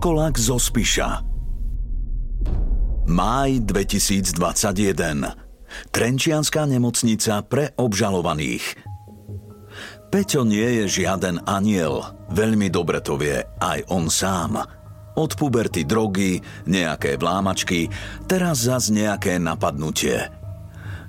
[0.00, 1.20] Vlkolak zo Spiša.
[3.04, 4.32] Máj 2021
[5.92, 8.80] Trenčianská nemocnica pre obžalovaných.
[10.08, 14.64] Peťo nie je žiaden aniel, veľmi dobre to vie aj on sám.
[15.20, 17.92] Od puberty drogy, nejaké vlámačky,
[18.24, 20.32] teraz zas nejaké napadnutie.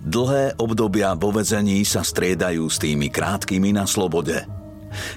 [0.03, 4.43] Dlhé obdobia vo vezení sa striedajú s tými krátkými na slobode–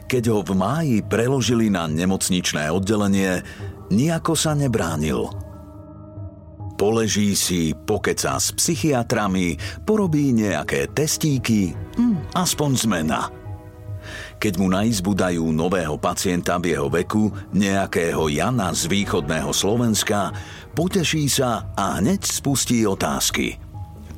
[0.06, 3.42] keď ho v máji preložili na nemocničné oddelenie,
[3.90, 5.30] nejako sa nebránil.
[6.74, 9.54] Poleží si, pokecá s psychiatrami,
[9.86, 13.30] porobí nejaké testíky, hm, aspoň zmena.
[14.42, 20.34] Keď mu na izbu dajú nového pacienta v jeho veku, nejakého Jana z východného Slovenska,
[20.76, 23.56] poteší sa a hneď spustí otázky.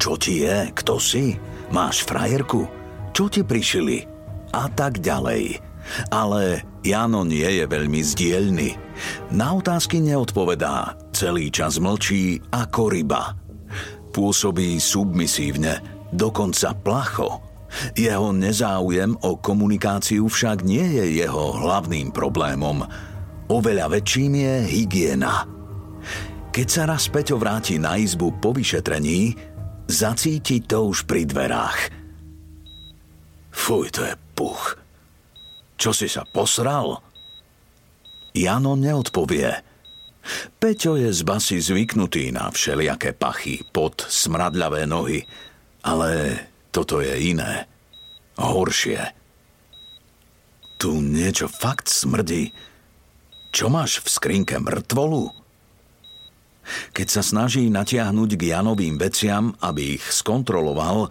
[0.00, 0.72] Čo ti je?
[0.74, 1.36] Kto si?
[1.70, 2.66] Máš frajerku?
[3.12, 4.15] Čo ti prišili?
[4.56, 5.60] A tak ďalej.
[6.08, 8.74] Ale Jano nie je veľmi zdielny.
[9.36, 13.36] Na otázky neodpovedá, celý čas mlčí ako ryba.
[14.10, 17.44] Pôsobí submisívne, dokonca placho.
[17.92, 22.80] Jeho nezáujem o komunikáciu však nie je jeho hlavným problémom.
[23.52, 25.44] Oveľa väčším je hygiena.
[26.50, 29.36] Keď sa raz Peťo vráti na izbu po vyšetrení,
[29.92, 31.80] zacíti to už pri dverách.
[33.52, 34.76] Fuj, to je puch.
[35.80, 37.00] Čo si sa posral?
[38.36, 39.64] Jano neodpovie.
[40.60, 45.24] Peťo je z basy zvyknutý na všelijaké pachy, pod smradľavé nohy,
[45.86, 46.36] ale
[46.68, 47.64] toto je iné.
[48.36, 49.00] Horšie.
[50.76, 52.52] Tu niečo fakt smrdí.
[53.48, 55.32] Čo máš v skrinke mŕtvolu?
[56.92, 61.08] Keď sa snaží natiahnuť k Janovým veciam, aby ich skontroloval,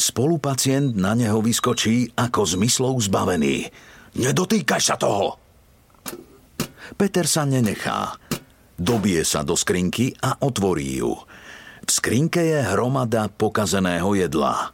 [0.00, 3.68] Spolupacient na neho vyskočí ako zmyslov zbavený.
[4.16, 5.36] Nedotýkaj sa toho!
[6.96, 8.16] Peter sa nenechá.
[8.80, 11.12] Dobie sa do skrinky a otvorí ju.
[11.84, 14.72] V skrinke je hromada pokazeného jedla.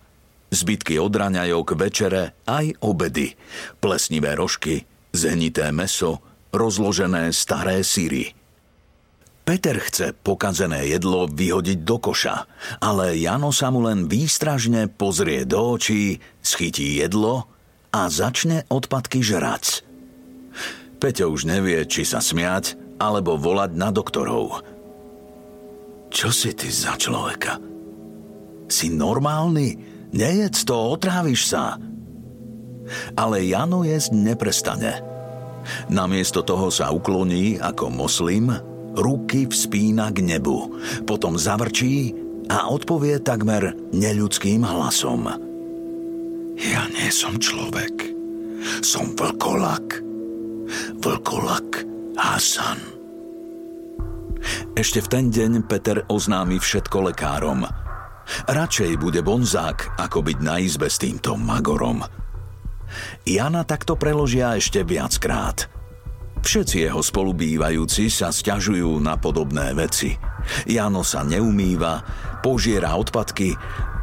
[0.54, 3.34] Zbytky od raňajok, večere aj obedy.
[3.82, 6.22] Plesnivé rožky, zhnité meso,
[6.54, 8.30] rozložené staré síry.
[9.46, 12.50] Peter chce pokazené jedlo vyhodiť do koša,
[12.82, 17.46] ale Jano sa mu len výstražne pozrie do očí, schytí jedlo
[17.94, 19.86] a začne odpadky žrať.
[20.98, 24.66] Peťo už nevie, či sa smiať, alebo volať na doktorov.
[26.10, 27.62] Čo si ty za človeka?
[28.66, 29.78] Si normálny?
[30.10, 31.78] Nejedz to, otráviš sa.
[33.14, 35.06] Ale Jano jesť neprestane.
[35.86, 40.72] Namiesto toho sa ukloní ako moslim ruky vspína k nebu,
[41.04, 42.16] potom zavrčí
[42.48, 45.28] a odpovie takmer neľudským hlasom.
[46.56, 48.16] Ja nie som človek,
[48.80, 50.02] som vlkolak.
[50.98, 51.84] Vlkolak
[52.16, 52.80] Hasan.
[54.74, 57.68] Ešte v ten deň Peter oznámi všetko lekárom.
[58.50, 62.02] Radšej bude bonzák, ako byť na izbe s týmto magorom.
[63.26, 65.70] Jana takto preložia ešte viackrát–
[66.46, 70.14] Všetci jeho spolubývajúci sa stiažujú na podobné veci.
[70.62, 72.06] Jano sa neumýva,
[72.38, 73.50] požiera odpadky,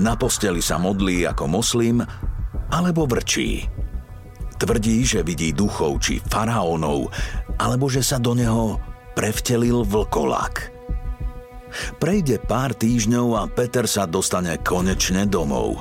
[0.04, 2.04] na posteli sa modlí ako moslim,
[2.68, 3.64] alebo vrčí.
[4.60, 7.08] Tvrdí, že vidí duchov či faraónov,
[7.64, 8.76] alebo že sa do neho
[9.16, 10.68] prevtelil vlkolak.
[11.96, 15.80] Prejde pár týždňov a Peter sa dostane konečne domov.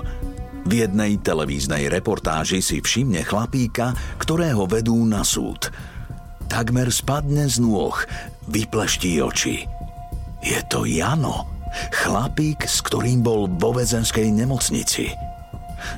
[0.62, 5.67] V jednej televíznej reportáži si všimne chlapíka, ktorého vedú na súd–
[6.47, 7.94] takmer spadne z nôh,
[8.49, 9.67] vypleští oči.
[10.43, 11.47] Je to Jano,
[11.94, 15.15] Chlapík, s ktorým bol vo väzenskej nemocnici.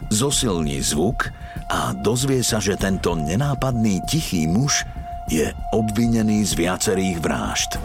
[0.08, 1.29] Zosilní zvuk
[1.69, 4.85] a dozvie sa, že tento nenápadný tichý muž
[5.29, 7.81] je obvinený z viacerých vražd.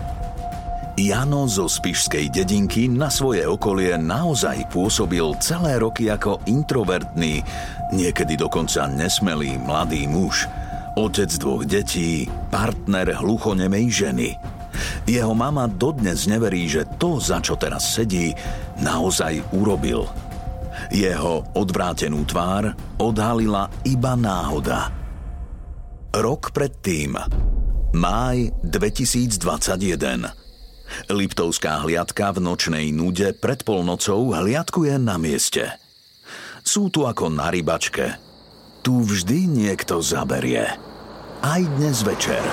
[0.99, 7.39] Jano zo spišskej dedinky na svoje okolie naozaj pôsobil celé roky ako introvertný,
[7.95, 10.43] niekedy dokonca nesmelý mladý muž,
[10.99, 14.29] otec dvoch detí, partner hluchonemej ženy.
[15.07, 18.35] Jeho mama dodnes neverí, že to, za čo teraz sedí,
[18.83, 20.03] naozaj urobil.
[20.91, 24.91] Jeho odvrátenú tvár odhalila iba náhoda–
[26.09, 27.21] Rok predtým.
[27.93, 30.25] Máj 2021.
[31.05, 35.69] Liptovská hliadka v nočnej nude pred polnocou hliadkuje na mieste.
[36.65, 38.17] Sú tu ako na rybačke.
[38.81, 40.65] Tu vždy niekto zaberie.
[41.39, 42.43] Aj dnes večer.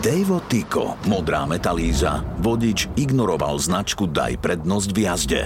[0.00, 5.42] Devo Tiko, modrá metalíza, vodič ignoroval značku Daj prednosť v jazde.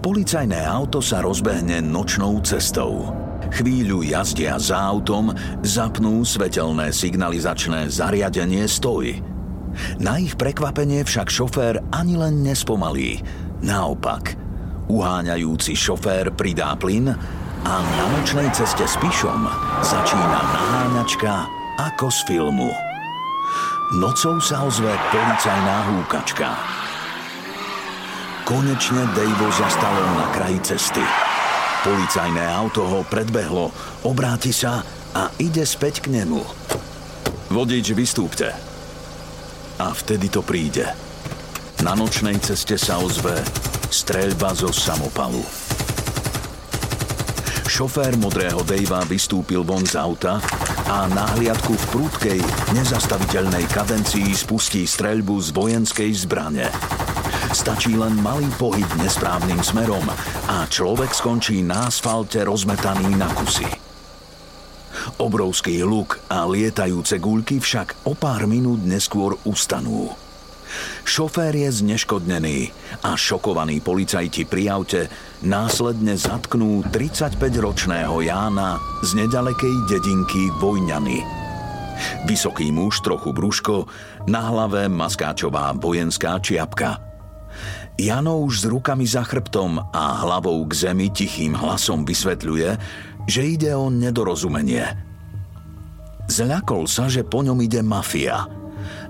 [0.00, 3.12] Policajné auto sa rozbehne nočnou cestou.
[3.52, 9.20] Chvíľu jazdia za autom, zapnú svetelné signalizačné zariadenie stoj.
[10.00, 13.20] Na ich prekvapenie však šofér ani len nespomalí.
[13.60, 14.32] Naopak,
[14.88, 17.12] uháňajúci šofér pridá plyn
[17.66, 19.42] a na nočnej ceste s Pišom
[19.82, 21.50] začína naháňačka
[21.82, 22.70] ako z filmu.
[23.98, 26.54] Nocou sa ozve policajná húkačka.
[28.46, 31.02] Konečne Dejvo zastalo na kraji cesty.
[31.82, 33.74] Policajné auto ho predbehlo,
[34.06, 34.86] obráti sa
[35.18, 36.46] a ide späť k nemu.
[37.50, 38.54] Vodič, vystúpte.
[39.82, 40.86] A vtedy to príde.
[41.82, 43.34] Na nočnej ceste sa ozve
[43.90, 45.65] streľba zo samopalu.
[47.76, 50.40] Šofér modrého Dejva vystúpil von z auta
[50.88, 52.40] a náhliadku v prúdkej,
[52.72, 56.72] nezastaviteľnej kadencii spustí streľbu z vojenskej zbrane.
[57.52, 60.08] Stačí len malý pohyb nesprávnym smerom
[60.48, 63.68] a človek skončí na asfalte rozmetaný na kusy.
[65.20, 70.25] Obrovský luk a lietajúce guľky však o pár minút neskôr ustanú.
[71.06, 72.58] Šofér je zneškodnený
[73.04, 75.00] a šokovaní policajti pri aute
[75.42, 81.22] následne zatknú 35-ročného Jána z nedalekej dedinky Vojňany.
[82.28, 83.88] Vysoký muž, trochu brúško,
[84.28, 87.00] na hlave maskáčová vojenská čiapka–
[87.96, 92.76] Jano už s rukami za chrbtom a hlavou k zemi tichým hlasom vysvetľuje,
[93.24, 94.84] že ide o nedorozumenie.
[96.28, 98.44] Zľakol sa, že po ňom ide mafia.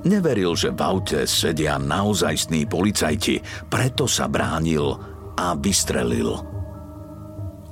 [0.06, 4.94] Neveril, že v aute sedia naozajstní policajti, preto sa bránil
[5.34, 6.30] a vystrelil.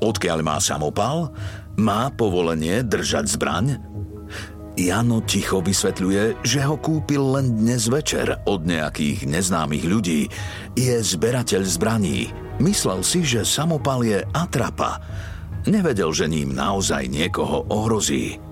[0.03, 1.31] Odkiaľ má samopal?
[1.79, 3.67] Má povolenie držať zbraň?
[4.75, 10.27] Jano ticho vysvetľuje, že ho kúpil len dnes večer od nejakých neznámych ľudí.
[10.75, 12.35] Je zberateľ zbraní.
[12.59, 14.99] Myslel si, že samopal je atrapa.
[15.71, 18.43] Nevedel, že ním naozaj niekoho ohrozí.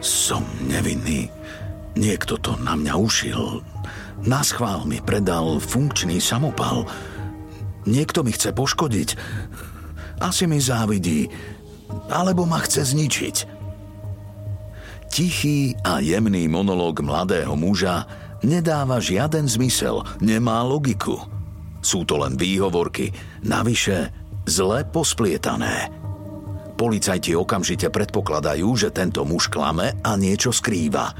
[0.00, 1.28] Som nevinný.
[1.98, 3.62] Niekto to na mňa ušil.
[4.26, 6.86] Na schvál mi predal funkčný samopal.
[7.88, 9.08] Niekto mi chce poškodiť.
[10.20, 11.26] Asi mi závidí.
[12.12, 13.36] Alebo ma chce zničiť.
[15.10, 18.06] Tichý a jemný monológ mladého muža
[18.46, 21.18] nedáva žiaden zmysel, nemá logiku.
[21.82, 23.10] Sú to len výhovorky,
[23.42, 24.14] navyše
[24.46, 25.99] zle posplietané.
[26.80, 31.12] Policajti okamžite predpokladajú, že tento muž klame a niečo skrýva.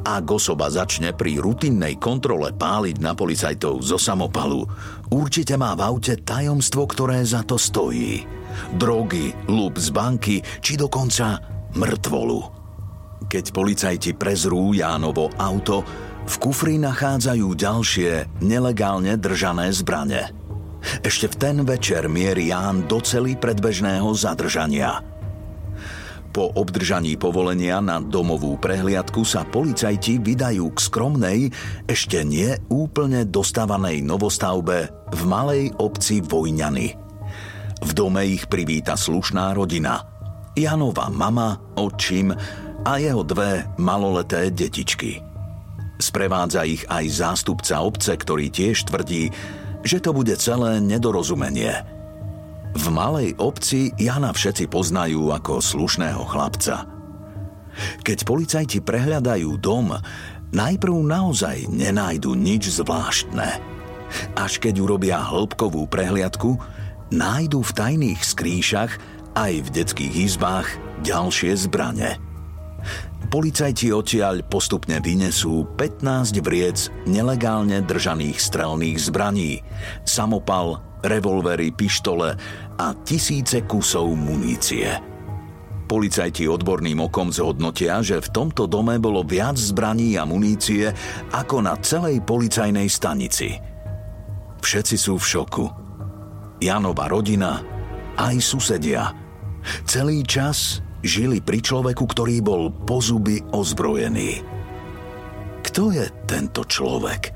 [0.00, 4.64] Ak osoba začne pri rutinnej kontrole páliť na policajtov zo samopalu,
[5.12, 8.24] určite má v aute tajomstvo, ktoré za to stojí.
[8.72, 11.36] Drogy, lúb z banky či dokonca
[11.76, 12.40] mŕtvolu.
[13.28, 15.84] Keď policajti prezrú Jánovo auto,
[16.24, 20.41] v kufri nachádzajú ďalšie nelegálne držané zbrane.
[21.02, 25.02] Ešte v ten večer mierí Ján do celý predbežného zadržania.
[26.32, 31.38] Po obdržaní povolenia na domovú prehliadku sa policajti vydajú k skromnej,
[31.84, 36.88] ešte nie úplne dostávanej novostavbe v malej obci Vojňany.
[37.84, 40.00] V dome ich privíta slušná rodina.
[40.56, 42.32] Janova mama, otčím,
[42.82, 45.20] a jeho dve maloleté detičky.
[46.00, 49.30] Sprevádza ich aj zástupca obce, ktorý tiež tvrdí,
[49.82, 51.74] že to bude celé nedorozumenie.
[52.72, 56.88] V malej obci Jana všetci poznajú ako slušného chlapca.
[58.00, 59.92] Keď policajti prehľadajú dom,
[60.52, 63.60] najprv naozaj nenájdu nič zvláštne.
[64.36, 66.56] Až keď urobia hĺbkovú prehliadku,
[67.12, 68.92] nájdu v tajných skrýšach
[69.36, 70.68] aj v detských izbách
[71.04, 72.16] ďalšie zbrane–
[73.28, 79.62] Policajti odtiaľ postupne vynesú 15 vriec nelegálne držaných strelných zbraní,
[80.02, 82.34] samopal, revolvery, pištole
[82.78, 84.88] a tisíce kusov munície.
[85.86, 90.88] Policajti odborným okom zhodnotia, že v tomto dome bolo viac zbraní a munície
[91.36, 93.52] ako na celej policajnej stanici.
[94.62, 95.66] Všetci sú v šoku.
[96.62, 97.60] Janova rodina,
[98.16, 99.12] aj susedia.
[99.84, 104.42] Celý čas žili pri človeku, ktorý bol po zuby ozbrojený.
[105.62, 107.34] Kto je tento človek?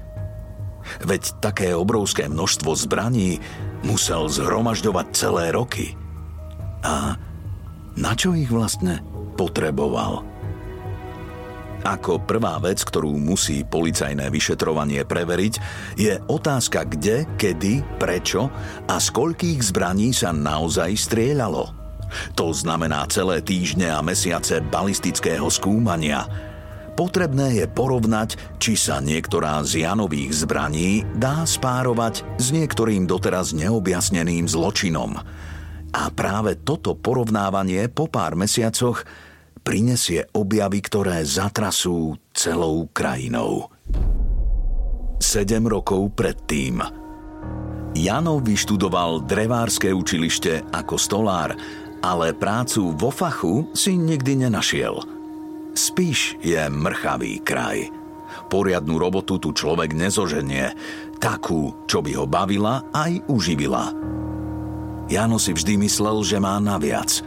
[1.03, 3.43] Veď také obrovské množstvo zbraní
[3.83, 5.99] musel zhromažďovať celé roky.
[6.87, 7.19] A
[7.99, 9.03] na čo ich vlastne
[9.35, 10.23] potreboval?
[11.87, 15.55] Ako prvá vec, ktorú musí policajné vyšetrovanie preveriť,
[15.95, 18.51] je otázka kde, kedy, prečo
[18.91, 21.86] a z koľkých zbraní sa naozaj strieľalo.
[22.39, 26.27] To znamená celé týždne a mesiace balistického skúmania.
[26.97, 34.49] Potrebné je porovnať, či sa niektorá z Janových zbraní dá spárovať s niektorým doteraz neobjasneným
[34.49, 35.21] zločinom.
[35.93, 39.05] A práve toto porovnávanie po pár mesiacoch
[39.61, 43.69] prinesie objavy, ktoré zatrasú celou krajinou.
[45.21, 46.81] Sedem rokov predtým
[47.97, 51.57] Janov vyštudoval drevárske učilište ako stolár
[52.05, 55.01] ale prácu vo fachu si nikdy nenašiel.
[55.77, 57.93] Spíš je mrchavý kraj.
[58.49, 60.73] Poriadnu robotu tu človek nezoženie,
[61.21, 63.93] takú, čo by ho bavila aj uživila.
[65.07, 67.23] Jano si vždy myslel, že má naviac.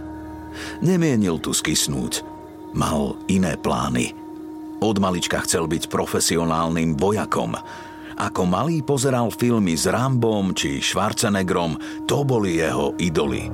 [0.84, 2.26] Nemienil tu skysnúť.
[2.76, 4.14] Mal iné plány.
[4.80, 7.56] Od malička chcel byť profesionálnym vojakom.
[8.20, 13.48] Ako malý pozeral filmy s Rambom či Schwarzenegrom, to boli jeho idoly.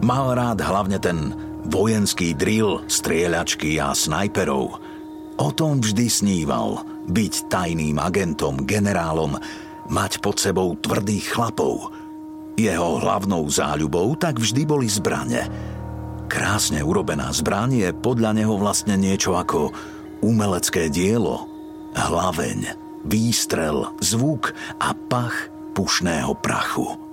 [0.00, 1.34] Mal rád hlavne ten
[1.68, 4.66] vojenský drill, strieľačky a snajperov.
[5.40, 9.36] O tom vždy sníval, byť tajným agentom, generálom,
[9.90, 11.92] mať pod sebou tvrdých chlapov.
[12.60, 15.48] Jeho hlavnou záľubou tak vždy boli zbrane.
[16.30, 19.72] Krásne urobená zbraň je podľa neho vlastne niečo ako
[20.22, 21.48] umelecké dielo.
[21.96, 27.09] Hlaveň, výstrel, zvuk a pach pušného prachu.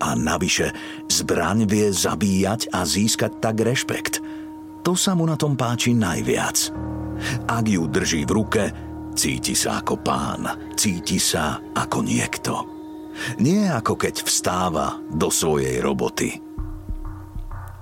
[0.00, 0.72] A navyše,
[1.08, 4.20] zbraň vie zabíjať a získať tak rešpekt.
[4.86, 6.72] To sa mu na tom páči najviac.
[7.50, 8.64] Ak ju drží v ruke,
[9.18, 12.54] cíti sa ako pán, cíti sa ako niekto.
[13.42, 16.38] Nie ako keď vstáva do svojej roboty.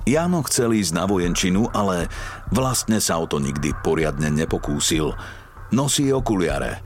[0.07, 2.07] Jano chcel ísť na vojenčinu, ale
[2.55, 5.13] vlastne sa o to nikdy poriadne nepokúsil.
[5.75, 6.79] Nosí okuliare.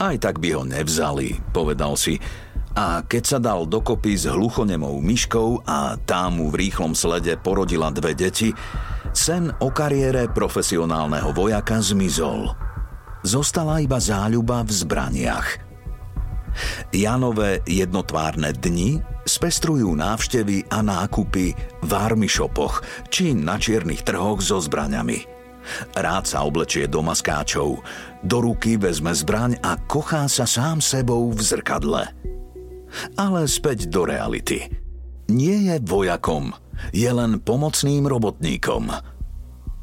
[0.00, 2.16] Aj tak by ho nevzali, povedal si,
[2.72, 7.92] a keď sa dal dokopy s hluchonemou myškou a tá mu v rýchlom slede porodila
[7.92, 8.48] dve deti,
[9.12, 12.56] sen o kariére profesionálneho vojaka zmizol.
[13.22, 15.48] Zostala iba záľuba v zbraniach.
[16.92, 25.24] Janové jednotvárne dni spestrujú návštevy a nákupy v armišopoch či na čiernych trhoch so zbraňami.
[25.94, 27.80] Rád sa oblečie do maskáčov,
[28.26, 32.04] do ruky vezme zbraň a kochá sa sám sebou v zrkadle–
[33.16, 34.68] ale späť do reality.
[35.32, 36.52] Nie je vojakom,
[36.92, 38.90] je len pomocným robotníkom.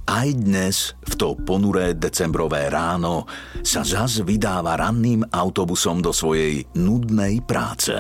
[0.09, 3.29] Aj dnes, v to ponuré decembrové ráno,
[3.61, 7.93] sa zas vydáva ranným autobusom do svojej nudnej práce.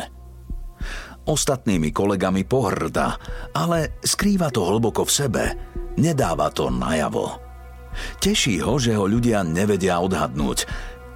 [1.29, 3.13] Ostatnými kolegami pohrda,
[3.53, 5.43] ale skrýva to hlboko v sebe,
[6.01, 7.37] nedáva to najavo.
[8.17, 10.65] Teší ho, že ho ľudia nevedia odhadnúť,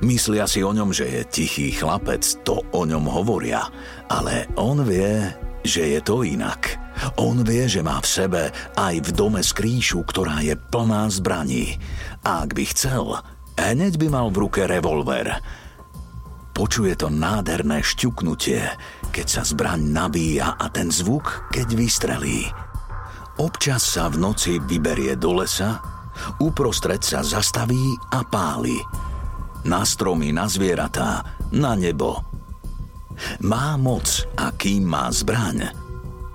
[0.04, 3.72] Myslia si o ňom, že je tichý chlapec, to o ňom hovoria,
[4.12, 5.32] ale on vie,
[5.64, 6.76] že je to inak.
[7.16, 8.42] On vie, že má v sebe
[8.76, 11.80] aj v dome skrýšu, ktorá je plná zbraní.
[12.20, 13.16] A ak by chcel,
[13.56, 15.40] hneď by mal v ruke revolver.
[16.52, 18.60] Počuje to nádherné šťuknutie,
[19.16, 22.52] keď sa zbraň nabíja a ten zvuk, keď vystrelí.
[23.40, 25.80] Občas sa v noci vyberie do lesa,
[26.44, 28.84] uprostred sa zastaví a páli–
[29.64, 32.20] na stromy, na zvieratá, na nebo.
[33.44, 35.70] Má moc a kým má zbraň,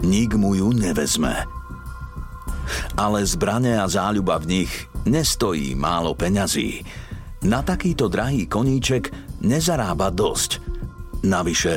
[0.05, 1.45] nik mu ju nevezme.
[2.95, 4.73] Ale zbrane a záľuba v nich
[5.09, 6.85] nestojí málo peňazí.
[7.49, 10.61] Na takýto drahý koníček nezarába dosť.
[11.25, 11.75] Navyše,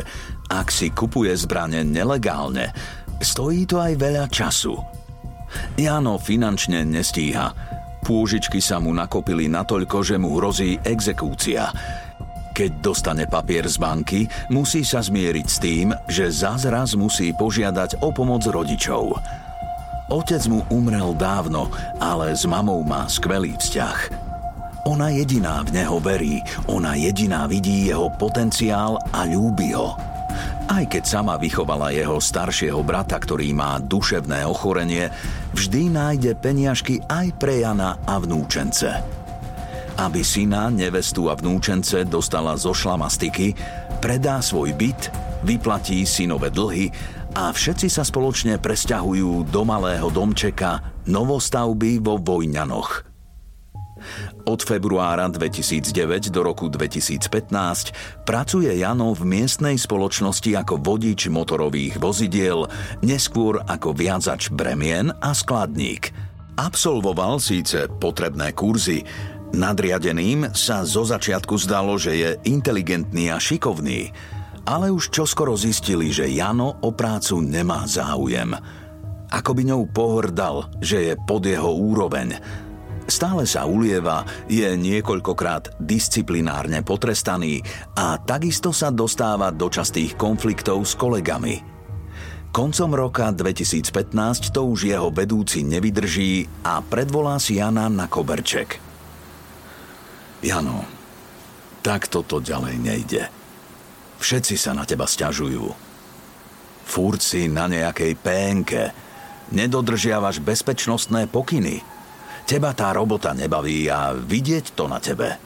[0.51, 2.75] ak si kupuje zbrane nelegálne,
[3.23, 4.75] stojí to aj veľa času.
[5.79, 7.51] Jano finančne nestíha,
[8.01, 11.69] Pôžičky sa mu nakopili natoľko, že mu hrozí exekúcia.
[12.51, 18.11] Keď dostane papier z banky, musí sa zmieriť s tým, že zázraz musí požiadať o
[18.11, 19.15] pomoc rodičov.
[20.11, 21.71] Otec mu umrel dávno,
[22.03, 23.97] ale s mamou má skvelý vzťah.
[24.83, 29.95] Ona jediná v neho verí, ona jediná vidí jeho potenciál a ľúbi ho.
[30.67, 35.11] Aj keď sama vychovala jeho staršieho brata, ktorý má duševné ochorenie,
[35.53, 38.89] vždy nájde peniažky aj pre Jana a vnúčence.
[39.99, 43.53] Aby syna, nevestu a vnúčence dostala zo šlamastiky,
[43.99, 45.11] predá svoj byt,
[45.43, 46.89] vyplatí synové dlhy
[47.35, 52.91] a všetci sa spoločne presťahujú do malého domčeka novostavby vo Vojňanoch–
[54.45, 62.67] od februára 2009 do roku 2015 pracuje Jano v miestnej spoločnosti ako vodič motorových vozidiel,
[63.05, 66.11] neskôr ako viazač bremien a skladník.
[66.59, 69.01] Absolvoval síce potrebné kurzy,
[69.55, 74.11] nadriadeným sa zo začiatku zdalo, že je inteligentný a šikovný,
[74.67, 78.53] ale už čoskoro zistili, že Jano o prácu nemá záujem.
[79.31, 82.35] Ako by ňou pohrdal, že je pod jeho úroveň–
[83.09, 87.65] Stále sa ulieva, je niekoľkokrát disciplinárne potrestaný
[87.97, 91.65] a takisto sa dostáva do častých konfliktov s kolegami.
[92.51, 98.77] Koncom roka 2015 to už jeho vedúci nevydrží a predvolá si Jana na koberček.
[100.43, 100.83] Jano,
[101.79, 103.23] tak toto ďalej nejde.
[104.19, 105.73] Všetci sa na teba stiažujú.
[106.85, 108.71] Fúrt si na nejakej PNK.
[109.55, 111.81] Nedodržiavaš bezpečnostné pokyny–
[112.47, 115.39] Teba tá robota nebaví a vidieť to na tebe.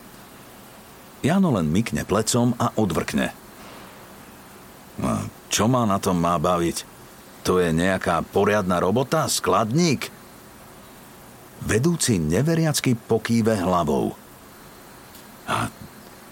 [1.26, 3.34] Jano len mykne plecom a odvrkne.
[5.02, 6.86] No, čo ma na tom má baviť?
[7.46, 9.30] To je nejaká poriadna robota?
[9.30, 10.10] Skladník?
[11.66, 14.14] Vedúci neveriacky pokýve hlavou.
[15.46, 15.70] A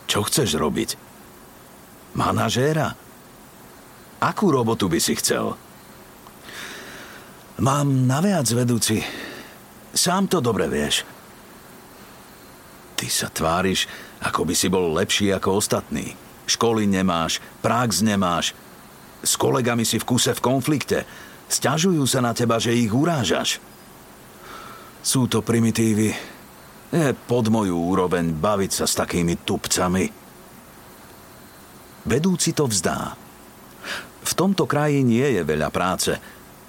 [0.10, 0.98] čo chceš robiť?
[2.18, 2.94] Manažéra?
[4.22, 5.58] Akú robotu by si chcel?
[7.62, 9.02] Mám naviac, vedúci.
[9.94, 11.06] Sám to dobre vieš.
[12.98, 13.86] Ty sa tváriš,
[14.26, 16.18] ako by si bol lepší ako ostatní.
[16.50, 18.58] Školy nemáš, prax nemáš.
[19.24, 21.06] S kolegami si v kuse v konflikte.
[21.48, 23.62] Sťažujú sa na teba, že ich urážaš.
[25.06, 26.12] Sú to primitívy.
[26.94, 30.06] Je pod moju úroveň baviť sa s takými tupcami.
[32.04, 33.16] Vedúci to vzdá.
[34.24, 36.12] V tomto kraji nie je veľa práce.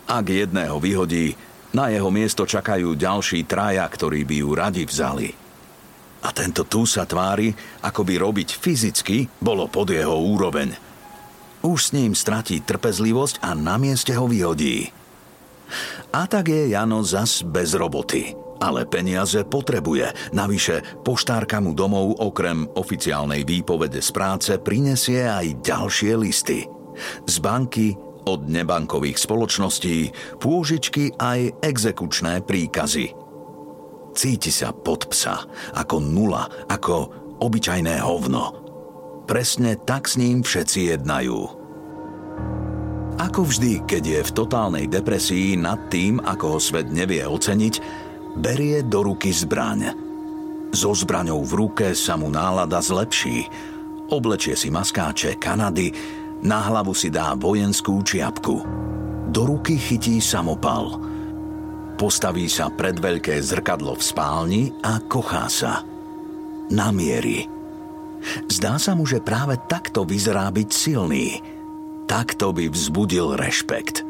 [0.05, 1.35] Ak jedného vyhodí,
[1.75, 5.29] na jeho miesto čakajú ďalší traja, ktorí by ju radi vzali.
[6.25, 7.53] A tento tu sa tvári,
[7.85, 10.73] ako by robiť fyzicky bolo pod jeho úroveň.
[11.61, 14.89] Už s ním stratí trpezlivosť a na mieste ho vyhodí.
[16.15, 20.33] A tak je Jano zas bez roboty ale peniaze potrebuje.
[20.33, 26.65] Navyše, poštárka mu domov okrem oficiálnej výpovede z práce prinesie aj ďalšie listy.
[27.29, 27.93] Z banky
[28.25, 33.13] od nebankových spoločností, pôžičky aj exekučné príkazy.
[34.15, 35.43] Cíti sa pod psa,
[35.75, 36.95] ako nula, ako
[37.43, 38.65] obyčajné hovno.
[39.27, 41.41] Presne tak s ním všetci jednajú.
[43.15, 47.75] Ako vždy, keď je v totálnej depresii nad tým, ako ho svet nevie oceniť,
[48.39, 49.95] berie do ruky zbraň.
[50.75, 53.47] So zbraňou v ruke sa mu nálada zlepší.
[54.11, 55.95] Oblečie si maskáče Kanady,
[56.45, 58.61] na hlavu si dá vojenskú čiapku.
[59.33, 61.01] Do ruky chytí samopal.
[61.97, 65.81] Postaví sa pred veľké zrkadlo v spálni a kochá sa.
[66.69, 67.49] Namierí.
[68.49, 71.41] Zdá sa mu, že práve takto vyzerá byť silný.
[72.05, 74.05] Takto by vzbudil rešpekt.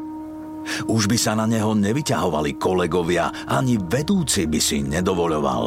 [0.89, 5.63] Už by sa na neho nevyťahovali kolegovia, ani vedúci by si nedovoľoval.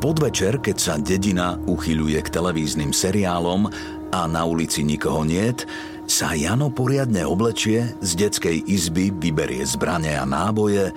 [0.00, 3.68] Podvečer, keď sa dedina uchyľuje k televíznym seriálom,
[4.12, 5.68] a na ulici nikoho niet,
[6.08, 10.88] sa Jano poriadne oblečie, z detskej izby vyberie zbrane a náboje,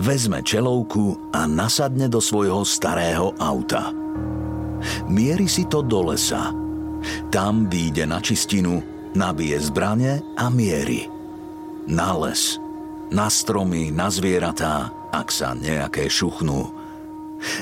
[0.00, 3.92] vezme čelovku a nasadne do svojho starého auta.
[5.04, 6.56] Mierí si to do lesa.
[7.28, 8.80] Tam výjde na čistinu,
[9.12, 11.12] nabije zbrane a mierí.
[11.84, 12.56] Na les,
[13.12, 16.72] na stromy, na zvieratá, ak sa nejaké šuchnú.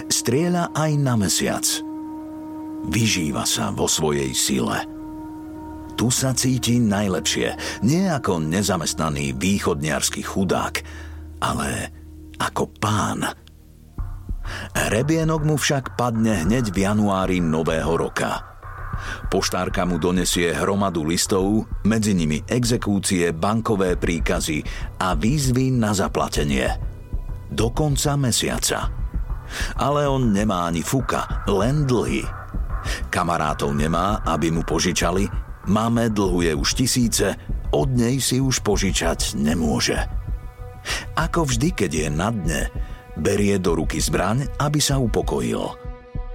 [0.06, 1.66] Strieľa aj na mesiac.
[2.86, 4.86] Vyžíva sa vo svojej sile–
[5.94, 7.80] tu sa cíti najlepšie.
[7.86, 10.74] Nie ako nezamestnaný východniarský chudák,
[11.42, 11.68] ale
[12.38, 13.26] ako pán.
[14.74, 18.52] Rebienok mu však padne hneď v januári nového roka.
[19.30, 24.62] Poštárka mu donesie hromadu listov, medzi nimi exekúcie, bankové príkazy
[25.00, 26.68] a výzvy na zaplatenie.
[27.48, 28.88] Do konca mesiaca.
[29.76, 32.24] Ale on nemá ani fuka, len dlhy.
[33.12, 35.28] Kamarátov nemá, aby mu požičali,
[35.70, 37.38] Máme dlhuje už tisíce,
[37.70, 39.96] od nej si už požičať nemôže.
[41.14, 42.62] Ako vždy, keď je na dne,
[43.14, 45.62] berie do ruky zbraň, aby sa upokojil.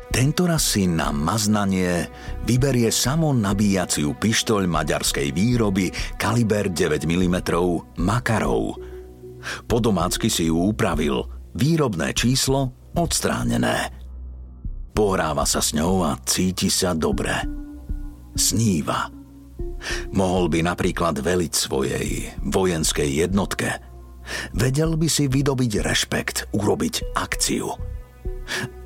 [0.08, 2.08] Tentoraz si na maznanie
[2.48, 7.38] vyberie samo nabíjaciu pištoľ maďarskej výroby kaliber 9 mm
[8.02, 8.80] Makarov.
[9.68, 11.22] Po domácky si ju upravil,
[11.54, 13.94] výrobné číslo odstránené.
[14.96, 17.38] Pohráva sa s ňou a cíti sa dobre.
[18.34, 19.17] Sníva.
[20.12, 22.08] Mohol by napríklad veliť svojej
[22.42, 23.78] vojenskej jednotke.
[24.52, 27.72] Vedel by si vydobiť rešpekt, urobiť akciu.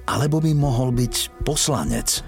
[0.09, 2.21] Alebo by mohol byť poslanec.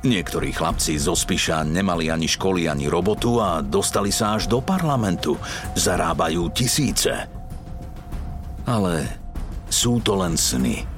[0.00, 5.36] Niektorí chlapci zo Spiša nemali ani školy, ani robotu a dostali sa až do parlamentu.
[5.76, 7.12] Zarábajú tisíce.
[8.64, 9.04] Ale
[9.68, 10.89] sú to len sny.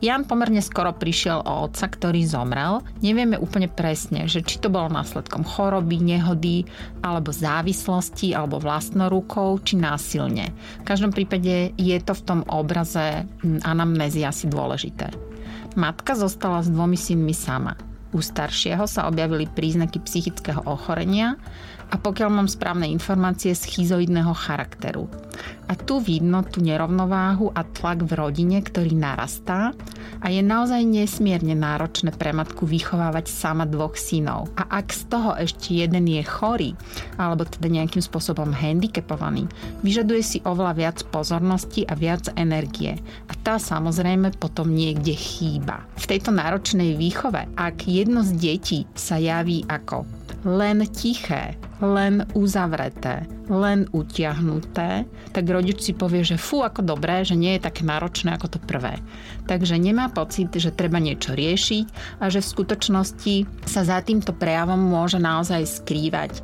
[0.00, 2.80] Jan pomerne skoro prišiel o otca, ktorý zomrel.
[3.04, 6.64] Nevieme úplne presne, že či to bolo následkom choroby, nehody,
[7.04, 10.56] alebo závislosti, alebo vlastnorukou, či násilne.
[10.80, 13.28] V každom prípade je to v tom obraze
[13.60, 15.12] anamnézy asi dôležité.
[15.76, 17.76] Matka zostala s dvomi synmi sama.
[18.10, 21.38] U staršieho sa objavili príznaky psychického ochorenia
[21.90, 25.10] a pokiaľ mám správne informácie, schizoidného charakteru.
[25.70, 29.74] A tu vidno tú nerovnováhu a tlak v rodine, ktorý narastá
[30.20, 34.50] a je naozaj nesmierne náročné pre matku vychovávať sama dvoch synov.
[34.58, 36.70] A ak z toho ešte jeden je chorý,
[37.16, 39.46] alebo teda nejakým spôsobom handicapovaný,
[39.86, 42.98] vyžaduje si oveľa viac pozornosti a viac energie.
[43.30, 45.86] A tá samozrejme potom niekde chýba.
[45.96, 53.28] V tejto náročnej výchove, ak jedno z detí sa javí ako len tiché, len uzavreté,
[53.48, 58.36] len utiahnuté, tak rodič si povie, že fú, ako dobré, že nie je také náročné
[58.36, 58.96] ako to prvé.
[59.48, 63.34] Takže nemá pocit, že treba niečo riešiť a že v skutočnosti
[63.68, 66.40] sa za týmto prejavom môže naozaj skrývať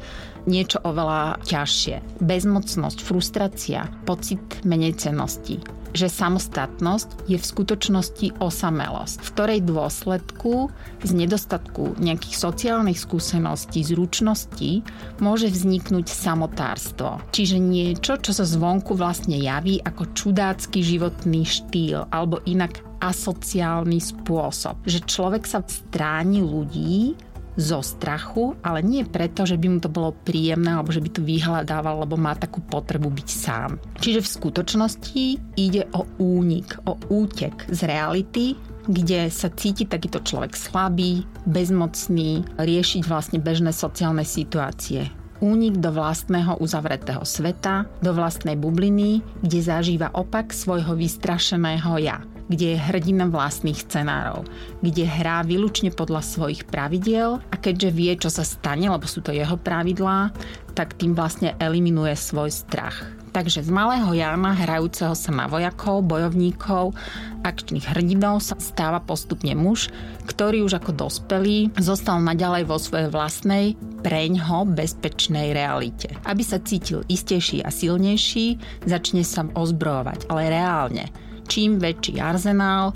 [0.47, 2.23] niečo oveľa ťažšie.
[2.23, 5.59] Bezmocnosť, frustrácia, pocit menej cenosti
[5.97, 10.69] že samostatnosť je v skutočnosti osamelosť, v ktorej dôsledku
[11.01, 14.85] z nedostatku nejakých sociálnych skúseností, zručností
[15.25, 17.25] môže vzniknúť samotárstvo.
[17.33, 24.81] Čiže niečo, čo sa zvonku vlastne javí ako čudácky životný štýl alebo inak asociálny spôsob.
[24.89, 27.17] Že človek sa stráni ľudí
[27.57, 31.25] zo strachu, ale nie preto, že by mu to bolo príjemné alebo že by to
[31.25, 33.81] vyhľadával, lebo má takú potrebu byť sám.
[33.99, 35.25] Čiže v skutočnosti
[35.57, 38.55] ide o únik, o útek z reality,
[38.87, 46.57] kde sa cíti takýto človek slabý, bezmocný, riešiť vlastne bežné sociálne situácie únik do vlastného
[46.65, 53.79] uzavretého sveta, do vlastnej bubliny, kde zažíva opak svojho vystrašeného ja kde je hrdina vlastných
[53.87, 54.47] scenárov,
[54.83, 59.35] kde hrá výlučne podľa svojich pravidiel a keďže vie, čo sa stane, lebo sú to
[59.35, 60.31] jeho pravidlá,
[60.77, 63.17] tak tým vlastne eliminuje svoj strach.
[63.37, 66.97] Takže z malého Jana, hrajúceho sa na vojakov, bojovníkov,
[67.45, 69.93] akčných hrdinov sa stáva postupne muž,
[70.25, 76.17] ktorý už ako dospelý zostal naďalej vo svojej vlastnej, preňho bezpečnej realite.
[76.25, 78.57] Aby sa cítil istejší a silnejší,
[78.89, 81.05] začne sa ozbrojovať, ale reálne–
[81.47, 82.93] čím väčší arzenál,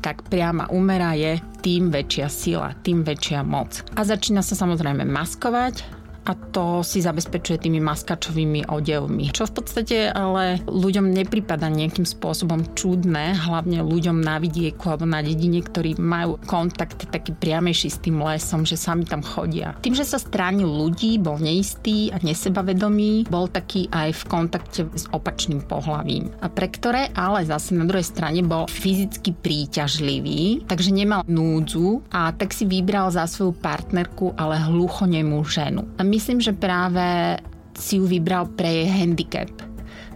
[0.00, 3.84] tak priama úmera je tým väčšia sila, tým väčšia moc.
[3.94, 5.84] A začína sa samozrejme maskovať,
[6.26, 9.32] a to si zabezpečuje tými maskačovými odevmi.
[9.32, 15.24] Čo v podstate ale ľuďom nepripada nejakým spôsobom čudné, hlavne ľuďom na vidieku alebo na
[15.24, 19.76] dedine, ktorí majú kontakt taký priamejší s tým lesom, že sami tam chodia.
[19.80, 25.08] Tým, že sa stránil ľudí, bol neistý a nesebavedomý, bol taký aj v kontakte s
[25.10, 26.32] opačným pohlavím.
[26.44, 32.30] A pre ktoré ale zase na druhej strane bol fyzicky príťažlivý, takže nemal núdzu a
[32.36, 35.86] tak si vybral za svoju partnerku ale hluchonemú ženu.
[35.96, 37.38] A myslím, že práve
[37.78, 39.48] si ju vybral pre jej handicap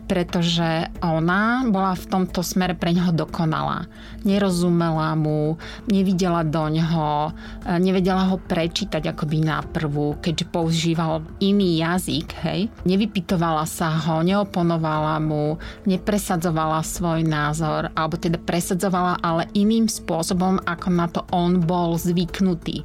[0.04, 3.88] pretože ona bola v tomto smere pre neho dokonalá.
[4.24, 5.56] Nerozumela mu,
[5.88, 7.32] nevidela do ňoho,
[7.80, 12.60] nevedela ho prečítať akoby na prvú, keďže používal iný jazyk, hej.
[12.88, 20.88] Nevypitovala sa ho, neoponovala mu, nepresadzovala svoj názor, alebo teda presadzovala, ale iným spôsobom, ako
[20.88, 22.84] na to on bol zvyknutý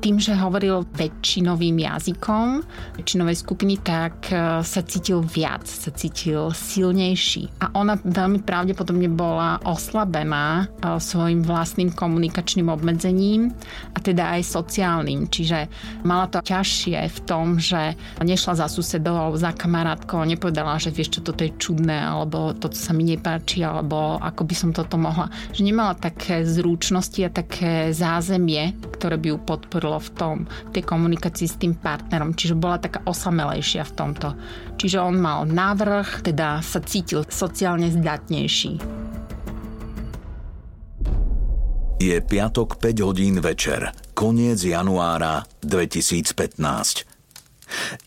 [0.00, 2.64] tým, že hovoril väčšinovým jazykom
[2.96, 7.50] väčšinovej skupiny, tak e, sa cítil viac, sa cítil silnejší.
[7.62, 13.50] A ona veľmi pravdepodobne bola oslabená e, svojim vlastným komunikačným obmedzením
[13.94, 15.26] a teda aj sociálnym.
[15.26, 15.66] Čiže
[16.06, 21.20] mala to ťažšie v tom, že nešla za susedou za kamarátkou nepovedala, že vieš čo,
[21.26, 25.32] toto je čudné alebo toto sa mi nepáči alebo ako by som toto mohla.
[25.50, 30.36] Že nemala také zručnosti a také zázemie, ktoré by ju podporilo v tom,
[30.70, 34.28] v tej komunikácii s tým partnerom, čiže bola taká osamelejšia v tomto.
[34.80, 38.82] Čiže on mal návrh, teda teda sa cítil sociálne zdatnejší.
[42.00, 47.06] Je piatok 5 hodín večer, koniec januára 2015.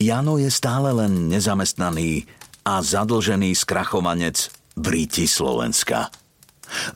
[0.01, 2.27] Jano je stále len nezamestnaný
[2.67, 6.12] a zadlžený skrachovanec v ríti Slovenska.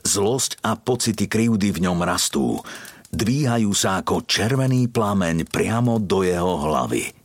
[0.04, 2.60] Zlosť a pocity krivdy v ňom rastú.
[3.08, 7.17] Dvíhajú sa ako červený plameň priamo do jeho hlavy.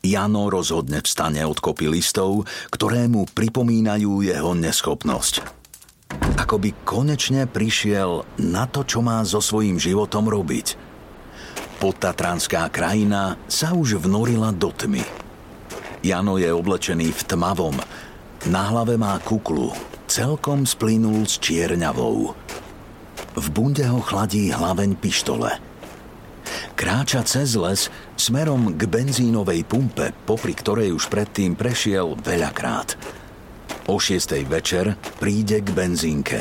[0.00, 5.44] Jano rozhodne vstane od kopy listov, ktoré mu pripomínajú jeho neschopnosť.
[6.40, 10.74] Ako by konečne prišiel na to, čo má so svojím životom robiť.
[11.80, 15.04] Podtatranská krajina sa už vnorila do tmy.
[16.00, 17.76] Jano je oblečený v tmavom.
[18.48, 19.76] Na hlave má kuklu,
[20.08, 22.32] celkom splínul s čierňavou.
[23.36, 25.60] V bunde ho chladí hlaveň pištole–
[26.74, 32.96] Kráča cez les smerom k benzínovej pumpe, popri ktorej už predtým prešiel veľakrát.
[33.90, 36.40] O šiestej večer príde k benzínke.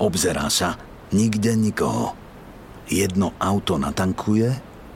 [0.00, 0.76] Obzerá sa,
[1.12, 2.12] nikde nikoho.
[2.86, 4.50] Jedno auto natankuje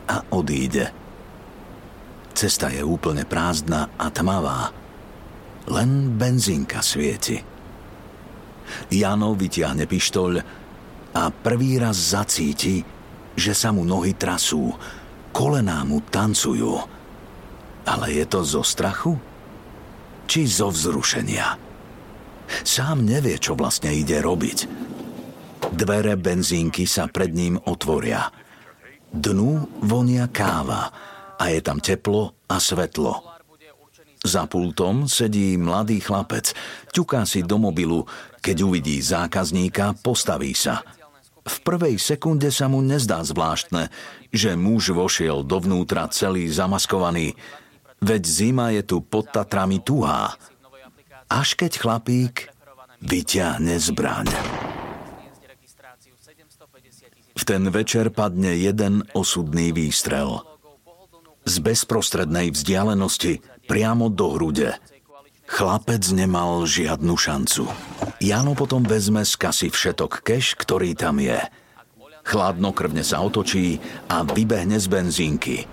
[0.07, 0.93] a odíde.
[2.35, 4.73] Cesta je úplne prázdna a tmavá.
[5.69, 7.37] Len benzínka svieti.
[8.91, 10.33] Jano vytiahne pištoľ
[11.11, 12.87] a prvý raz zacíti,
[13.41, 14.77] že sa mu nohy trasú,
[15.33, 16.77] kolená mu tancujú.
[17.89, 19.17] Ale je to zo strachu?
[20.29, 21.57] Či zo vzrušenia?
[22.63, 24.69] Sám nevie, čo vlastne ide robiť.
[25.73, 28.29] Dvere benzínky sa pred ním otvoria.
[29.11, 30.93] Dnu vonia káva
[31.41, 33.33] a je tam teplo a svetlo.
[34.21, 36.53] Za pultom sedí mladý chlapec,
[36.93, 38.05] ťuká si do mobilu,
[38.45, 40.85] keď uvidí zákazníka, postaví sa–
[41.41, 43.89] v prvej sekunde sa mu nezdá zvláštne,
[44.29, 47.33] že muž vošiel dovnútra celý zamaskovaný,
[48.05, 50.37] veď zima je tu pod Tatrami tuhá.
[51.31, 52.51] Až keď chlapík
[53.01, 54.29] vyťahne zbraň.
[57.41, 60.45] V ten večer padne jeden osudný výstrel.
[61.49, 64.77] Z bezprostrednej vzdialenosti priamo do hrude–
[65.51, 67.67] Chlapec nemal žiadnu šancu.
[68.23, 71.43] Jano potom vezme z kasy všetok keš, ktorý tam je.
[72.23, 75.67] Chladnokrvne sa otočí a vybehne z benzínky.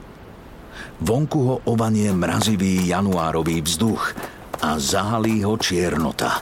[0.98, 4.18] Vonku ho ovanie mrazivý januárový vzduch
[4.66, 6.42] a zahalí ho čiernota.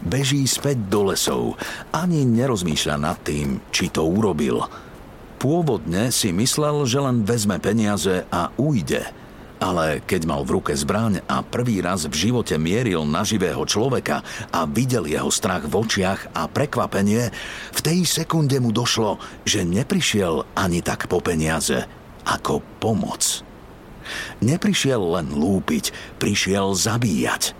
[0.00, 1.60] Beží späť do lesov,
[1.92, 4.64] ani nerozmýšľa nad tým, či to urobil.
[5.36, 9.04] Pôvodne si myslel, že len vezme peniaze a ujde–
[9.62, 14.26] ale keď mal v ruke zbraň a prvý raz v živote mieril na živého človeka
[14.50, 17.30] a videl jeho strach v očiach a prekvapenie,
[17.70, 21.86] v tej sekunde mu došlo, že neprišiel ani tak po peniaze,
[22.26, 23.46] ako pomoc.
[24.42, 27.54] Neprišiel len lúpiť, prišiel zabíjať.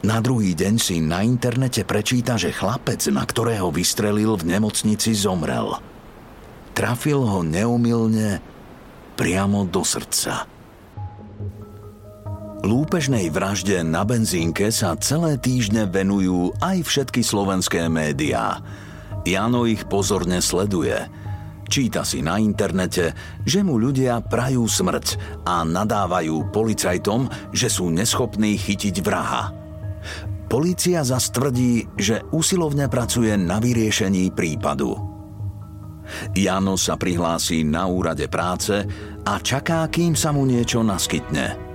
[0.00, 5.76] Na druhý deň si na internete prečíta, že chlapec, na ktorého vystrelil v nemocnici, zomrel.
[6.72, 8.40] Trafil ho neumilne
[9.16, 10.59] priamo do srdca.
[12.60, 18.60] Lúpežnej vražde na benzínke sa celé týždne venujú aj všetky slovenské médiá.
[19.24, 20.92] Jano ich pozorne sleduje.
[21.72, 23.16] Číta si na internete,
[23.48, 25.06] že mu ľudia prajú smrť
[25.48, 29.56] a nadávajú policajtom, že sú neschopní chytiť vraha.
[30.50, 35.00] Polícia zastvrdí, že usilovne pracuje na vyriešení prípadu.
[36.36, 38.84] Jano sa prihlási na úrade práce
[39.24, 41.56] a čaká, kým sa mu niečo naskytne–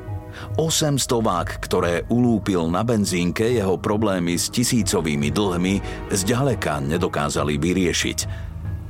[0.55, 5.75] 800 ktoré ulúpil na benzínke, jeho problémy s tisícovými dlhmi
[6.11, 8.19] zďaleka nedokázali vyriešiť.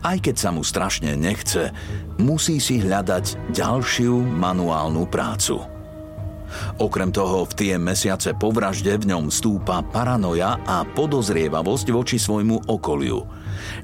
[0.05, 1.73] Aj keď sa mu strašne nechce,
[2.21, 5.57] musí si hľadať ďalšiu manuálnu prácu.
[6.77, 12.69] Okrem toho v tie mesiace po vražde v ňom stúpa paranoja a podozrievavosť voči svojmu
[12.69, 13.25] okoliu.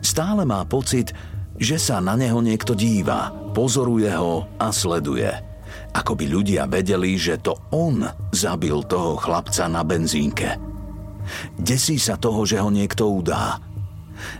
[0.05, 1.09] Stále má pocit,
[1.57, 5.33] že sa na neho niekto díva, pozoruje ho a sleduje–
[5.91, 10.55] ako by ľudia vedeli, že to on zabil toho chlapca na benzínke.
[11.59, 13.59] Desí sa toho, že ho niekto udá.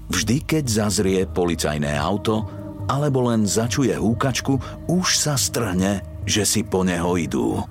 [0.07, 2.47] Vždy, keď zazrie policajné auto,
[2.87, 7.63] alebo len začuje húkačku, už sa strhne, že si po neho idú.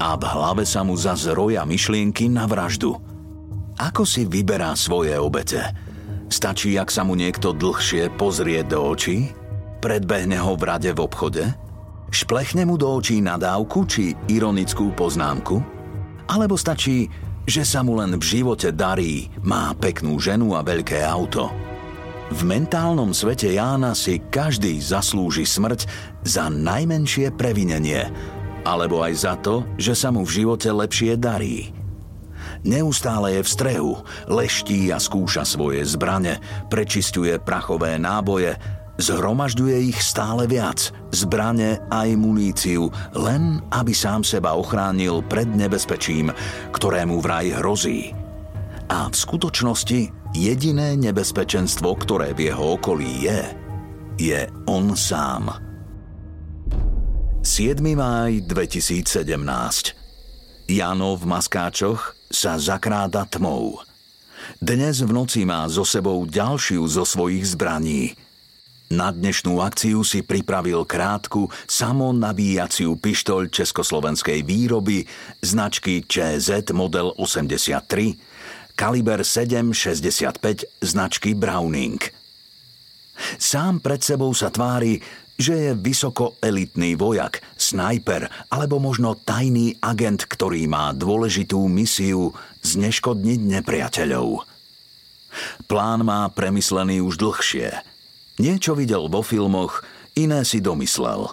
[0.00, 2.96] A v hlave sa mu zazroja myšlienky na vraždu.
[3.76, 5.60] Ako si vyberá svoje obete?
[6.30, 9.32] Stačí, ak sa mu niekto dlhšie pozrie do očí?
[9.80, 11.44] Predbehne ho v rade v obchode?
[12.10, 15.62] Šplechne mu do očí nadávku či ironickú poznámku?
[16.26, 17.06] Alebo stačí,
[17.46, 21.54] že sa mu len v živote darí, má peknú ženu a veľké auto?
[22.30, 25.86] V mentálnom svete Jána si každý zaslúži smrť
[26.22, 28.06] za najmenšie previnenie,
[28.62, 31.74] alebo aj za to, že sa mu v živote lepšie darí.
[32.62, 33.92] Neustále je v strehu,
[34.28, 38.54] leští a skúša svoje zbrane, prečistuje prachové náboje,
[39.00, 46.30] zhromažďuje ich stále viac, zbrane aj muníciu, len aby sám seba ochránil pred nebezpečím,
[46.70, 48.12] ktorému vraj hrozí.
[48.92, 53.42] A v skutočnosti jediné nebezpečenstvo, ktoré v jeho okolí je,
[54.20, 55.48] je on sám.
[57.40, 57.80] 7.
[57.96, 59.96] máj 2017
[60.68, 63.80] Jano v maskáčoch sa zakráda tmou.
[64.60, 68.14] Dnes v noci má so sebou ďalšiu zo svojich zbraní.
[68.90, 75.06] Na dnešnú akciu si pripravil krátku samonabíjaciu pištoľ československej výroby
[75.38, 78.18] značky ČZ model 83,
[78.74, 82.02] kaliber 7,65 značky Browning.
[83.38, 84.98] Sám pred sebou sa tvári,
[85.38, 92.34] že je vysoko elitný vojak, snajper alebo možno tajný agent, ktorý má dôležitú misiu
[92.66, 94.42] zneškodniť nepriateľov.
[95.70, 97.89] Plán má premyslený už dlhšie.
[98.40, 99.84] Niečo videl vo filmoch,
[100.16, 101.28] iné si domyslel.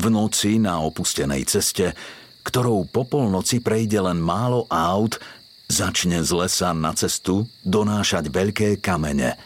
[0.00, 1.92] V noci na opustenej ceste,
[2.40, 5.20] ktorou po polnoci prejde len málo aut,
[5.68, 9.36] začne z lesa na cestu donášať veľké kamene–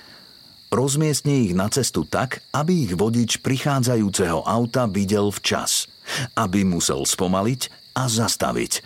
[0.67, 5.87] Rozmiestni ich na cestu tak, aby ich vodič prichádzajúceho auta videl včas,
[6.35, 8.83] aby musel spomaliť a zastaviť.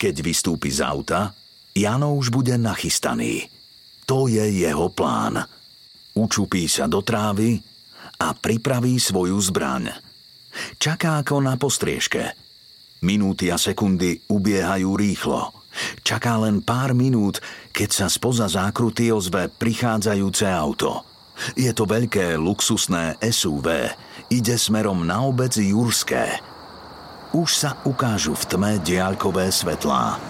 [0.00, 1.36] Keď vystúpi z auta,
[1.76, 3.46] Jano už bude nachystaný.
[4.08, 5.44] To je jeho plán.
[6.14, 7.58] Učupí sa do trávy
[8.22, 9.90] a pripraví svoju zbraň.
[10.78, 12.38] Čaká ako na postriežke.
[13.02, 15.50] Minúty a sekundy ubiehajú rýchlo.
[16.06, 17.42] Čaká len pár minút,
[17.74, 21.02] keď sa spoza zákruty ozve prichádzajúce auto.
[21.58, 23.90] Je to veľké luxusné SUV.
[24.30, 26.38] Ide smerom na obec Jurské.
[27.34, 30.22] Už sa ukážu v tme diaľkové svetlá.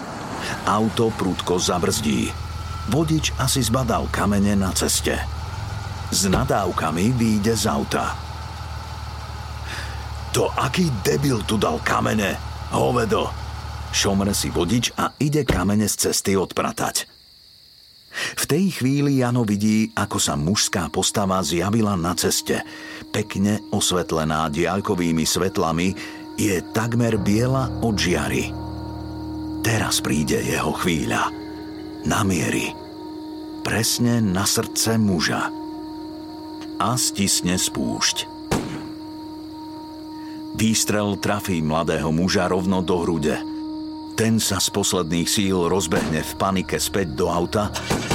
[0.65, 2.33] Auto prudko zabrzdí.
[2.89, 5.34] Vodič asi zbadal kamene na ceste.
[6.11, 8.13] S nadávkami vyjde z auta.
[10.35, 12.35] To aký debil tu dal kamene?
[12.75, 13.31] Hovedo!
[13.95, 17.07] Šomre si vodič a ide kamene z cesty odpratať.
[18.15, 22.63] V tej chvíli Jano vidí, ako sa mužská postava zjavila na ceste.
[23.11, 25.95] Pekne osvetlená diaľkovými svetlami,
[26.35, 28.51] je takmer biela od žiary.
[29.63, 31.31] Teraz príde jeho chvíľa.
[32.03, 32.75] Namieri.
[33.63, 35.47] Presne na srdce muža.
[36.79, 38.27] A stisne spúšť.
[40.55, 43.35] Výstrel trafí mladého muža rovno do hrude–
[44.15, 47.67] ten sa z posledných síl rozbehne v panike späť do auta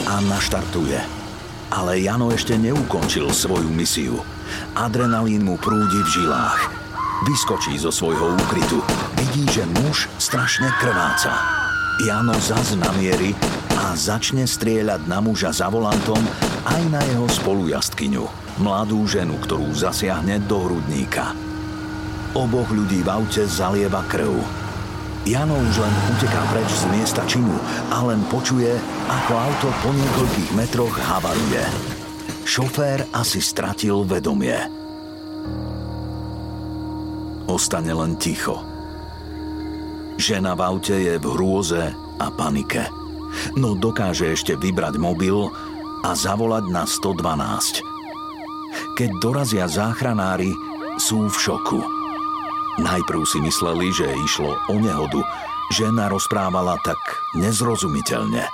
[0.09, 0.97] a naštartuje.
[1.69, 4.17] Ale Jano ešte neukončil svoju misiu.
[4.73, 6.73] Adrenalín mu prúdi v žilách.
[7.29, 8.81] Vyskočí zo svojho úkrytu.
[9.21, 11.37] Vidí, že muž strašne krváca.
[12.09, 13.37] Jano zaz namierí
[13.77, 16.25] a začne strieľať na muža za volantom
[16.65, 18.25] aj na jeho spolujastkyňu,
[18.61, 21.33] mladú ženu, ktorú zasiahne do hrudníka.
[22.37, 24.31] Oboch ľudí v aute zalieva krv.
[25.27, 27.53] Jano už len uteká preč z miesta činu
[27.91, 28.71] a len počuje,
[29.11, 31.65] ako auto po niekoľkých metroch havaruje.
[32.47, 34.57] Šofér asi stratil vedomie.
[37.51, 38.63] Ostane len ticho.
[40.17, 41.83] Žena v aute je v hrôze
[42.21, 42.87] a panike.
[43.59, 45.51] No dokáže ešte vybrať mobil
[46.07, 48.00] a zavolať na 112.
[49.01, 50.53] Keď dorazia záchranári,
[51.01, 51.81] sú v šoku.
[52.85, 55.25] Najprv si mysleli, že išlo o nehodu.
[55.73, 57.01] Žena rozprávala tak
[57.33, 58.45] nezrozumiteľne.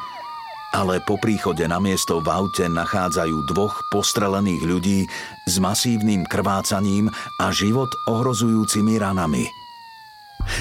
[0.70, 5.10] Ale po príchode na miesto v aute nachádzajú dvoch postrelených ľudí
[5.50, 7.10] s masívnym krvácaním
[7.42, 9.50] a život ohrozujúcimi ranami.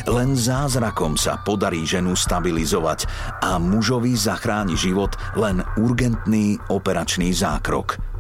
[0.10, 3.06] Len zázrakom sa podarí ženu stabilizovať
[3.38, 8.02] a mužovi zachráni život len urgentný operačný zákrok–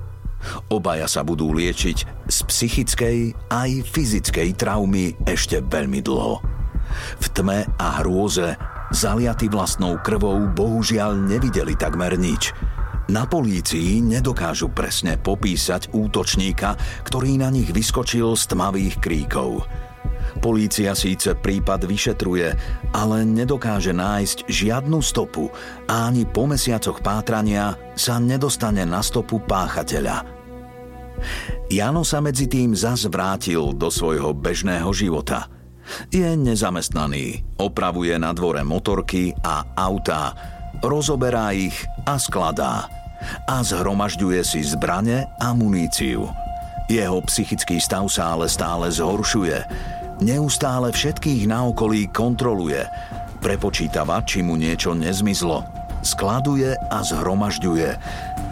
[0.69, 1.97] Obaja sa budú liečiť
[2.29, 3.17] z psychickej
[3.53, 6.41] aj fyzickej traumy ešte veľmi dlho.
[7.21, 8.55] V tme a hrôze,
[8.93, 12.53] zaliaty vlastnou krvou, bohužiaľ nevideli takmer nič.
[13.05, 16.73] Na polícii nedokážu presne popísať útočníka,
[17.05, 19.61] ktorý na nich vyskočil z tmavých kríkov.
[20.41, 22.49] Polícia síce prípad vyšetruje,
[22.97, 25.53] ale nedokáže nájsť žiadnu stopu
[25.85, 30.25] a ani po mesiacoch pátrania sa nedostane na stopu páchateľa–
[31.71, 35.49] Jano sa medzi tým zas vrátil do svojho bežného života.
[36.09, 40.33] Je nezamestnaný, opravuje na dvore motorky a autá,
[40.81, 42.89] rozoberá ich a skladá
[43.45, 46.29] a zhromažďuje si zbrane a muníciu.
[46.85, 49.57] Jeho psychický stav sa ale stále zhoršuje.
[50.21, 52.85] Neustále všetkých na okolí kontroluje.
[53.41, 55.65] Prepočítava, či mu niečo nezmizlo.
[56.05, 57.89] Skladuje a zhromažďuje,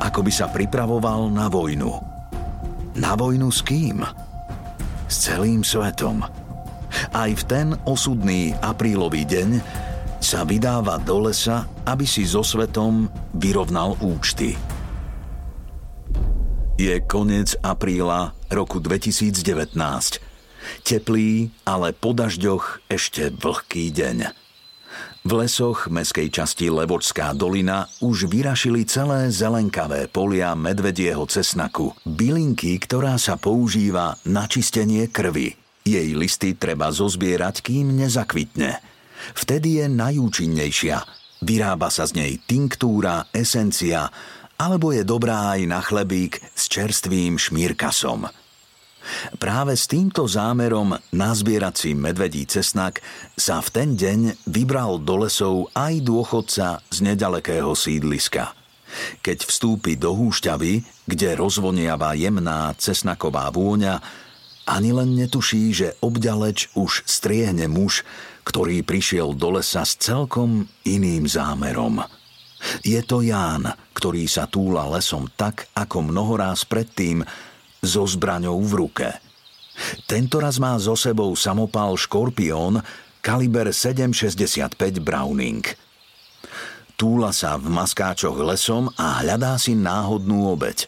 [0.02, 2.13] ako by sa pripravoval na vojnu.
[2.94, 4.06] Na vojnu s kým?
[5.10, 6.22] S celým svetom.
[7.10, 9.50] Aj v ten osudný aprílový deň
[10.22, 14.54] sa vydáva do lesa, aby si so svetom vyrovnal účty.
[16.78, 19.74] Je koniec apríla roku 2019.
[20.86, 24.43] Teplý, ale po dažďoch ešte vlhký deň.
[25.24, 33.16] V lesoch meskej časti Levočská dolina už vyrašili celé zelenkavé polia medvedieho cesnaku, bylinky, ktorá
[33.16, 35.56] sa používa na čistenie krvi.
[35.88, 38.84] Jej listy treba zozbierať, kým nezakvitne.
[39.32, 41.00] Vtedy je najúčinnejšia.
[41.40, 44.12] Vyrába sa z nej tinktúra, esencia,
[44.60, 48.28] alebo je dobrá aj na chlebík s čerstvým šmírkasom.
[49.38, 53.04] Práve s týmto zámerom nazbierať medvedí cesnak
[53.36, 58.56] sa v ten deň vybral do lesov aj dôchodca z nedalekého sídliska.
[59.26, 64.00] Keď vstúpi do húšťavy, kde rozvoniava jemná cesnaková vôňa,
[64.64, 68.08] ani len netuší, že obďaleč už striehne muž,
[68.48, 72.00] ktorý prišiel do lesa s celkom iným zámerom.
[72.80, 77.28] Je to Ján, ktorý sa túla lesom tak, ako mnohoráz predtým,
[77.84, 79.10] so zbraňou v ruke.
[80.08, 82.80] Tentoraz má so sebou samopal Škorpión
[83.20, 85.68] kaliber 7,65 Browning.
[86.96, 90.88] Túla sa v maskáčoch lesom a hľadá si náhodnú obeď.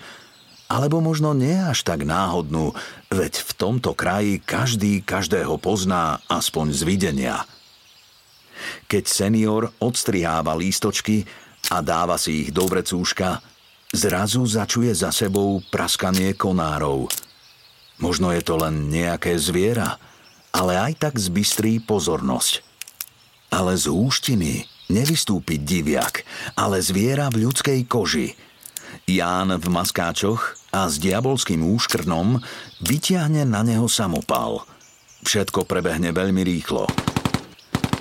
[0.65, 2.73] Alebo možno nie až tak náhodnú,
[3.13, 7.37] veď v tomto kraji každý každého pozná aspoň z videnia.
[8.89, 11.25] Keď senior odstriháva lístočky
[11.69, 13.41] a dáva si ich do vrecúška,
[13.95, 17.07] Zrazu začuje za sebou praskanie konárov.
[18.03, 19.95] Možno je to len nejaké zviera,
[20.51, 22.59] ale aj tak zbystrí pozornosť.
[23.55, 26.27] Ale z húštiny nevystúpi diviak,
[26.59, 28.35] ale zviera v ľudskej koži.
[29.07, 32.43] Ján v maskáčoch a s diabolským úškrnom
[32.83, 34.67] vyťahne na neho samopal.
[35.23, 37.14] Všetko prebehne veľmi rýchlo.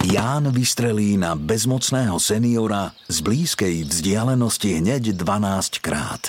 [0.05, 6.29] Ján vystrelí na bezmocného seniora z blízkej vzdialenosti hneď 12 krát.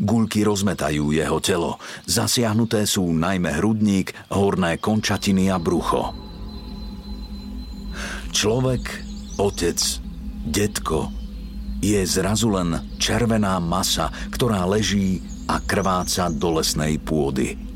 [0.00, 1.76] Gulky rozmetajú jeho telo.
[2.08, 6.16] Zasiahnuté sú najmä hrudník, horné končatiny a brucho.
[8.32, 8.82] Človek,
[9.36, 9.80] otec,
[10.48, 11.12] detko,
[11.84, 17.73] je zrazu len červená masa, ktorá leží a krváca do lesnej pôdy.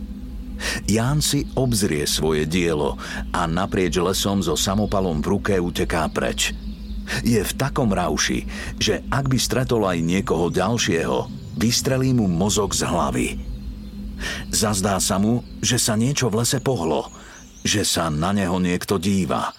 [0.88, 2.98] Ján si obzrie svoje dielo
[3.30, 6.54] a naprieč lesom so samopalom v ruke uteká preč.
[7.24, 8.44] Je v takom rauši,
[8.76, 13.28] že ak by stretol aj niekoho ďalšieho, vystrelí mu mozog z hlavy.
[14.50, 17.09] Zazdá sa mu, že sa niečo v lese pohlo,
[17.62, 19.54] že sa na neho niekto díva.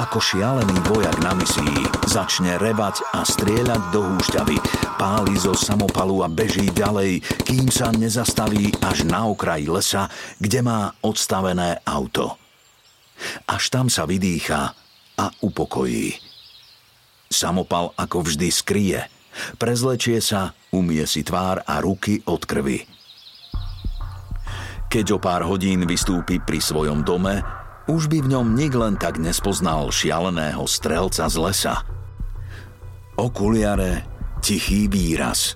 [0.00, 4.56] Ako šialený vojak na misii začne rebať a strieľať do húšťavy,
[4.96, 10.08] páli zo samopalu a beží ďalej, kým sa nezastaví až na okraji lesa,
[10.40, 12.40] kde má odstavené auto.
[13.44, 14.72] Až tam sa vydýcha
[15.20, 16.16] a upokojí.
[17.28, 18.98] Samopal ako vždy skrie.
[19.60, 22.99] Prezlečie sa, umie si tvár a ruky od krvi.
[24.90, 27.46] Keď o pár hodín vystúpi pri svojom dome,
[27.86, 31.86] už by v ňom nik len tak nespoznal šialeného strelca z lesa.
[33.14, 34.02] Okuliare,
[34.42, 35.54] tichý výraz.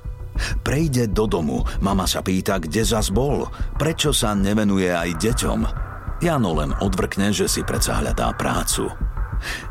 [0.62, 5.61] Prejde do domu, mama sa pýta, kde zas bol, prečo sa nevenuje aj deťom.
[6.22, 8.87] Jano len odvrkne, že si predsa hľadá prácu.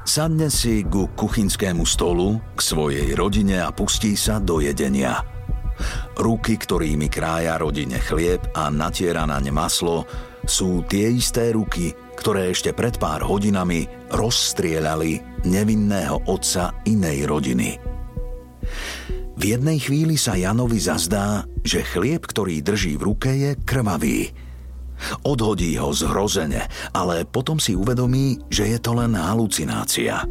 [0.04, 5.33] Sadne si ku kuchynskému stolu, k svojej rodine a pustí sa do jedenia.
[6.18, 10.06] Ruky, ktorými krája rodine chlieb a natiera na ne maslo,
[10.44, 17.70] sú tie isté ruky, ktoré ešte pred pár hodinami rozstrieľali nevinného otca inej rodiny.
[19.34, 24.30] V jednej chvíli sa Janovi zazdá, že chlieb, ktorý drží v ruke, je krvavý.
[25.26, 30.24] Odhodí ho zhrozene, ale potom si uvedomí, že je to len halucinácia.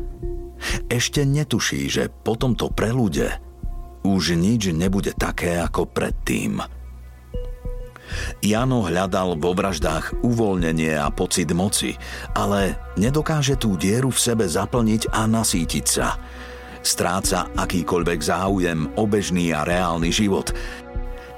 [0.86, 3.51] Ešte netuší, že po tomto prelude
[4.02, 6.62] už nič nebude také ako predtým.
[8.44, 11.96] Jano hľadal vo vraždách uvoľnenie a pocit moci,
[12.36, 16.20] ale nedokáže tú dieru v sebe zaplniť a nasítiť sa.
[16.82, 20.50] Stráca akýkoľvek záujem o bežný a reálny život.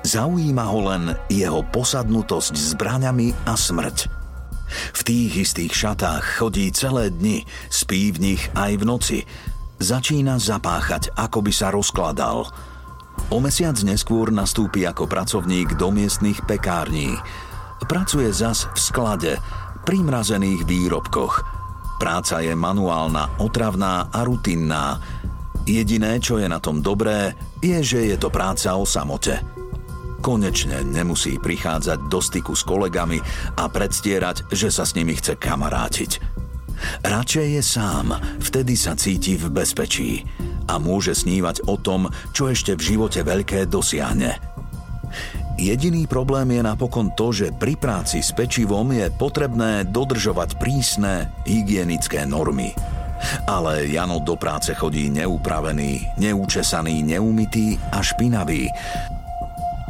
[0.05, 4.25] Zaujíma ho len jeho posadnutosť zbraňami a smrť.
[4.97, 9.19] V tých istých šatách chodí celé dni, spí v nich aj v noci.
[9.79, 12.47] Začína zapáchať, ako by sa rozkladal–
[13.33, 17.15] O mesiac neskôr nastúpi ako pracovník do miestnych pekární.
[17.85, 19.33] Pracuje zas v sklade,
[19.89, 21.45] primrazených výrobkoch.
[22.01, 25.01] Práca je manuálna, otravná a rutinná.
[25.65, 27.33] Jediné, čo je na tom dobré,
[27.65, 29.41] je, že je to práca o samote.
[30.21, 33.21] Konečne nemusí prichádzať do styku s kolegami
[33.61, 36.44] a predstierať, že sa s nimi chce kamarátiť.
[37.03, 38.07] Radšej je sám,
[38.41, 40.25] vtedy sa cíti v bezpečí
[40.69, 44.37] a môže snívať o tom, čo ešte v živote veľké dosiahne.
[45.55, 52.27] Jediný problém je napokon to, že pri práci s pečivom je potrebné dodržovať prísne hygienické
[52.27, 52.75] normy.
[53.47, 58.69] Ale Jano do práce chodí neupravený, neúčesaný, neumytý a špinavý,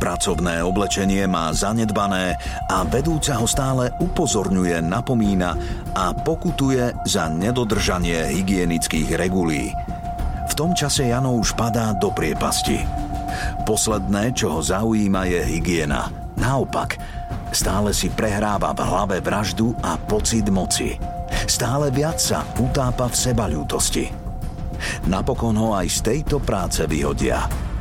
[0.04, 2.36] Pracovné oblečenie má zanedbané
[2.68, 5.56] a vedúca ho stále upozorňuje, napomína
[5.96, 9.72] a pokutuje za nedodržanie hygienických regulí.
[10.44, 12.84] V tom čase Jano už padá do priepasti.
[13.64, 16.12] Posledné, čo ho zaujíma, je hygiena.
[16.36, 17.00] Naopak,
[17.48, 21.00] stále si prehráva v hlave vraždu a pocit moci.
[21.48, 24.12] Stále viac sa utápa v sebaľútosti.
[25.08, 27.40] Napokon ho aj z tejto práce vyhodia–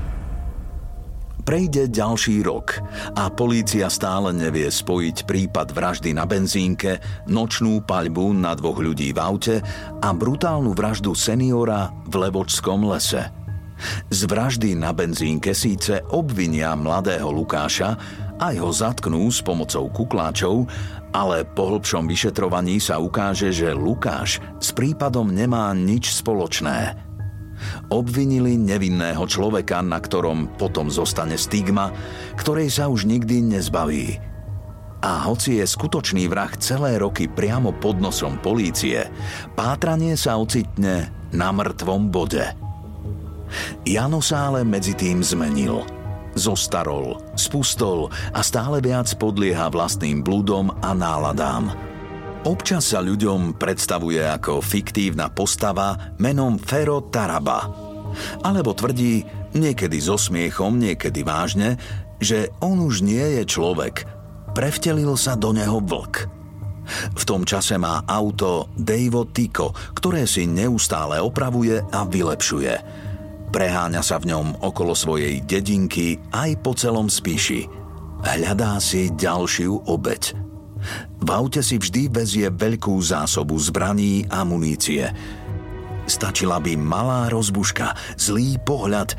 [1.43, 2.79] Prejde ďalší rok
[3.19, 9.19] a polícia stále nevie spojiť prípad vraždy na benzínke, nočnú paľbu na dvoch ľudí v
[9.19, 9.55] aute
[9.99, 13.27] a brutálnu vraždu seniora v Levočskom lese.
[14.07, 17.99] Z vraždy na benzínke síce obvinia mladého Lukáša,
[18.39, 20.63] aj ho zatknú s pomocou kukláčov,
[21.11, 26.95] ale po hlbšom vyšetrovaní sa ukáže, že Lukáš s prípadom nemá nič spoločné–
[27.89, 31.93] Obvinili nevinného človeka, na ktorom potom zostane stigma,
[32.35, 34.19] ktorej sa už nikdy nezbaví.
[35.03, 39.03] A hoci je skutočný vrah celé roky priamo pod nosom polície,
[39.53, 42.43] pátranie sa ocitne na mŕtvom bode.
[43.83, 45.83] Jano sa ale medzi tým zmenil.
[46.33, 51.69] Zostarol, spustol a stále viac podlieha vlastným blúdom a náladám–
[52.43, 57.71] Občas sa ľuďom predstavuje ako fiktívna postava menom Fero Taraba.
[58.43, 59.23] Alebo tvrdí,
[59.55, 61.79] niekedy so smiechom, niekedy vážne,
[62.19, 64.03] že on už nie je človek.
[64.51, 66.27] Prevtelil sa do neho vlk.
[67.15, 72.73] V tom čase má auto Dejvo Tico, ktoré si neustále opravuje a vylepšuje.
[73.55, 77.71] Preháňa sa v ňom okolo svojej dedinky aj po celom spíši.
[78.19, 80.35] Hľadá si ďalšiu obeď–
[81.23, 85.07] v aute si vždy vezie veľkú zásobu zbraní a munície.
[86.03, 89.15] Stačila by malá rozbuška, zlý pohľad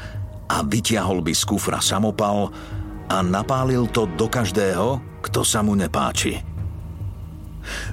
[0.53, 2.53] a vytiahol by z kufra samopal
[3.09, 6.37] a napálil to do každého, kto sa mu nepáči.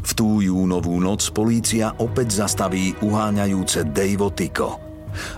[0.03, 4.75] V tú júnovú noc polícia opäť zastaví uháňajúce Dejvo Tyko.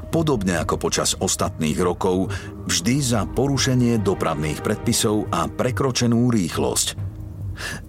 [0.10, 2.34] Podobne ako počas ostatných rokov,
[2.66, 6.88] vždy za porušenie dopravných predpisov a prekročenú rýchlosť–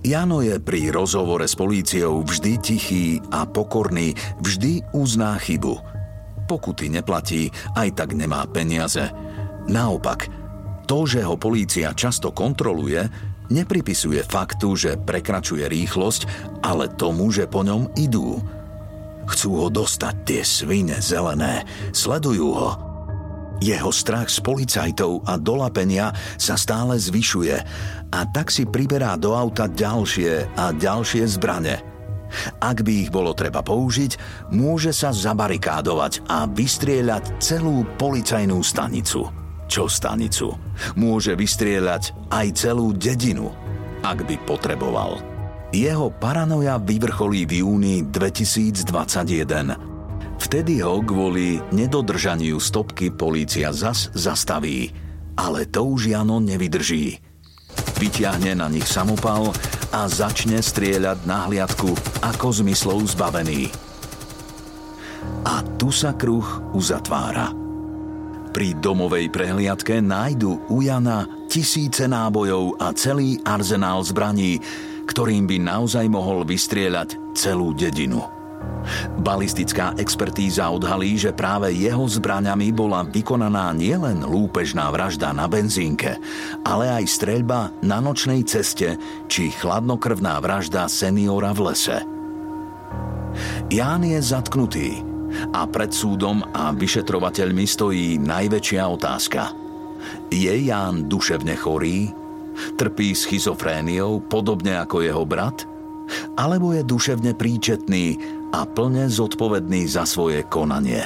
[0.05, 5.81] Jano je pri rozhovore s políciou vždy tichý a pokorný, vždy uzná chybu.
[6.45, 9.09] Pokuty neplatí, aj tak nemá peniaze.
[9.65, 10.29] Naopak,
[10.85, 13.09] to, že ho polícia často kontroluje,
[13.49, 16.23] nepripisuje faktu, že prekračuje rýchlosť,
[16.61, 18.41] ale tomu, že po ňom idú.
[19.25, 21.65] Chcú ho dostať tie svine zelené,
[21.97, 22.71] sledujú ho–
[23.63, 27.57] jeho strach z policajtov a dolapenia sa stále zvyšuje
[28.15, 31.83] a tak si priberá do auta ďalšie a ďalšie zbrane.
[32.63, 34.19] Ak by ich bolo treba použiť,
[34.55, 39.27] môže sa zabarikádovať a vystrieľať celú policajnú stanicu.
[39.67, 40.55] Čo stanicu?
[40.95, 43.51] Môže vystrieľať aj celú dedinu,
[44.07, 45.19] ak by potreboval.
[45.75, 49.95] Jeho paranoja vyvrcholí v júni 2021
[50.39, 54.93] Vtedy ho kvôli nedodržaniu stopky polícia zas zastaví,
[55.41, 57.24] ale to už Jano nevydrží.
[57.95, 59.55] Vyťahne na nich samopal
[59.95, 61.95] a začne strieľať na hliadku
[62.27, 63.71] ako zmyslov zbavený.
[65.47, 67.55] A tu sa kruh uzatvára.
[68.51, 74.59] Pri domovej prehliadke nájdu u Jana tisíce nábojov a celý arzenál zbraní,
[75.07, 78.34] ktorým by naozaj mohol vystrieľať celú dedinu.
[79.25, 86.21] Balistická expertíza odhalí, že práve jeho zbraňami bola vykonaná nielen lúpežná vražda na benzínke,
[86.63, 91.99] ale aj streľba na nočnej ceste či chladnokrvná vražda seniora v lese.
[93.73, 95.03] Ján je zatknutý
[95.51, 99.43] a pred súdom a vyšetrovateľmi stojí najväčšia otázka.
[100.31, 102.13] Je Ján duševne chorý?
[102.79, 105.67] Trpí schizofréniou podobne ako jeho brat?
[106.37, 111.03] Alebo je duševne príčetný a plne zodpovedný za svoje konanie.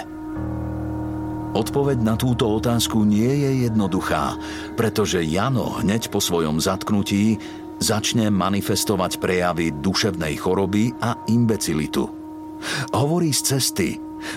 [1.57, 4.36] Odpoveď na túto otázku nie je jednoduchá,
[4.76, 7.40] pretože Jano hneď po svojom zatknutí
[7.80, 12.05] začne manifestovať prejavy duševnej choroby a imbecilitu.
[12.92, 13.88] Hovorí z cesty,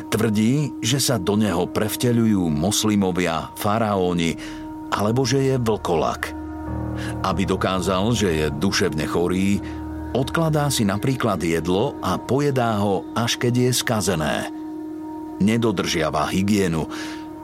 [0.08, 4.40] tvrdí, že sa do neho prevteľujú moslimovia, faraóni
[4.88, 6.32] alebo že je vlkolak.
[7.28, 9.60] Aby dokázal, že je duševne chorý,
[10.12, 14.36] odkladá si napríklad jedlo a pojedá ho, až keď je skazené.
[15.42, 16.86] Nedodržiava hygienu,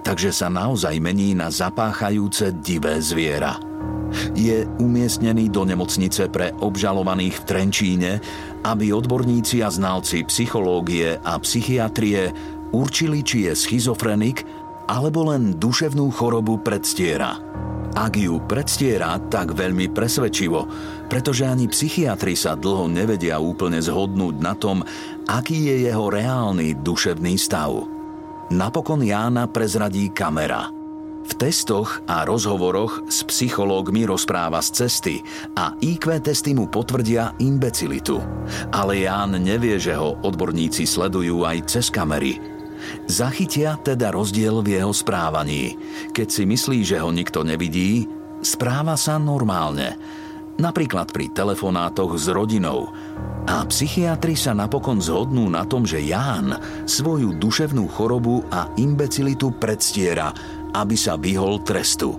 [0.06, 3.60] takže sa naozaj mení na zapáchajúce divé zviera.
[4.38, 8.12] Je umiestnený do nemocnice pre obžalovaných v Trenčíne,
[8.64, 12.32] aby odborníci a znalci psychológie a psychiatrie
[12.72, 14.48] určili, či je schizofrenik
[14.88, 17.36] alebo len duševnú chorobu predstiera.
[17.98, 20.70] Ak ju predstiera, tak veľmi presvedčivo,
[21.10, 24.86] pretože ani psychiatri sa dlho nevedia úplne zhodnúť na tom,
[25.26, 27.90] aký je jeho reálny duševný stav.
[28.54, 30.70] Napokon Jána prezradí kamera.
[31.26, 35.16] V testoch a rozhovoroch s psychológmi rozpráva z cesty
[35.58, 38.22] a IQ testy mu potvrdia imbecilitu.
[38.78, 42.57] Ale Ján nevie, že ho odborníci sledujú aj cez kamery.
[43.08, 45.76] Zachytia teda rozdiel v jeho správaní.
[46.12, 48.08] Keď si myslí, že ho nikto nevidí,
[48.44, 49.98] správa sa normálne
[50.58, 52.92] napríklad pri telefonátoch s rodinou.
[53.48, 60.34] A psychiatri sa napokon zhodnú na tom, že Ján svoju duševnú chorobu a imbecilitu predstiera,
[60.76, 62.18] aby sa vyhol trestu.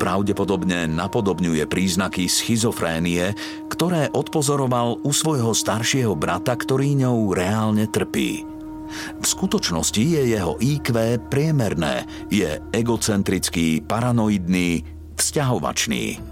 [0.00, 3.36] Pravdepodobne napodobňuje príznaky schizofrénie,
[3.68, 8.49] ktoré odpozoroval u svojho staršieho brata, ktorý ňou reálne trpí.
[9.20, 10.92] V skutočnosti je jeho IQ
[11.30, 14.82] priemerné, je egocentrický, paranoidný,
[15.16, 16.30] vzťahovačný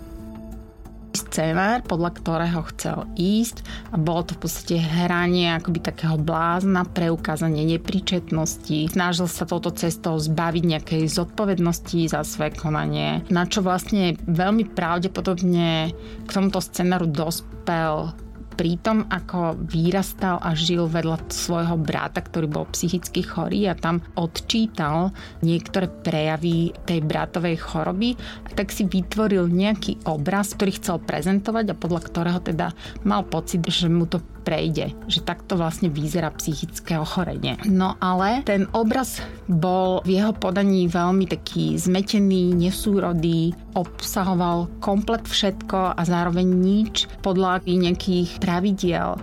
[1.18, 7.66] scenár, podľa ktorého chcel ísť a bolo to v podstate hranie akoby takého blázna, preukázanie
[7.66, 8.94] nepríčetnosti.
[8.94, 15.92] Snažil sa touto cestou zbaviť nejakej zodpovednosti za svoje konanie, na čo vlastne veľmi pravdepodobne
[16.24, 18.14] k tomuto scenáru dospel
[18.58, 24.02] pri tom, ako vyrastal a žil vedľa svojho brata, ktorý bol psychicky chorý a tam
[24.18, 25.14] odčítal
[25.46, 28.18] niektoré prejavy tej bratovej choroby,
[28.58, 32.74] tak si vytvoril nejaký obraz, ktorý chcel prezentovať a podľa ktorého teda
[33.06, 34.18] mal pocit, že mu to
[34.48, 37.60] prejde, že takto vlastne vyzerá psychické ochorenie.
[37.68, 45.92] No ale ten obraz bol v jeho podaní veľmi taký zmetený, nesúrodý, obsahoval komplet všetko
[45.92, 49.20] a zároveň nič podľa nejakých pravidiel.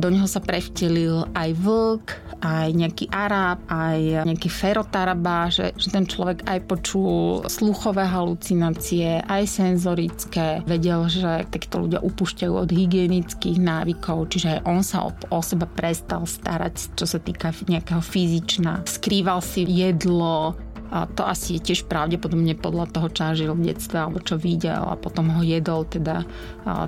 [0.00, 2.06] Do neho sa prevtelil aj vlk,
[2.42, 9.42] aj nejaký Arab, aj nejaký Ferotaraba, že, že ten človek aj počul sluchové halucinácie, aj
[9.46, 10.64] senzorické.
[10.66, 15.70] Vedel, že takíto ľudia upúšťajú od hygienických návykov, čiže aj on sa o, o seba
[15.70, 18.82] prestal starať, čo sa týka nejakého fyzična.
[18.88, 20.58] Skrýval si jedlo,
[20.92, 24.76] a to asi je tiež pravdepodobne podľa toho, čo žil v detstve alebo čo videl
[24.76, 26.28] a potom ho jedol teda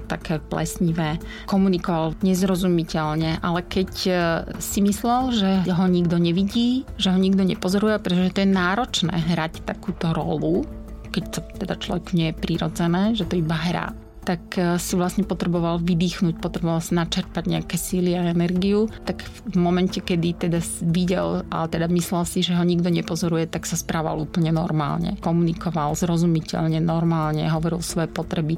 [0.05, 1.17] také plesnivé.
[1.49, 4.13] Komunikoval nezrozumiteľne, ale keď e,
[4.61, 9.65] si myslel, že ho nikto nevidí, že ho nikto nepozoruje, pretože to je náročné hrať
[9.65, 10.69] takúto rolu,
[11.09, 15.29] keď to teda človek nie je prirodzené, že to iba hrá tak e, si vlastne
[15.29, 21.45] potreboval vydýchnuť, potreboval si načerpať nejaké síly a energiu, tak v momente, kedy teda videl,
[21.53, 25.21] ale teda myslel si, že ho nikto nepozoruje, tak sa správal úplne normálne.
[25.21, 28.57] Komunikoval zrozumiteľne, normálne, hovoril svoje potreby.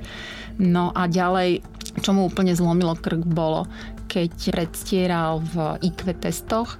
[0.62, 1.60] No a ďalej,
[2.00, 3.66] čo mu úplne zlomilo krk bolo,
[4.06, 6.78] keď predstieral v IQ testoch,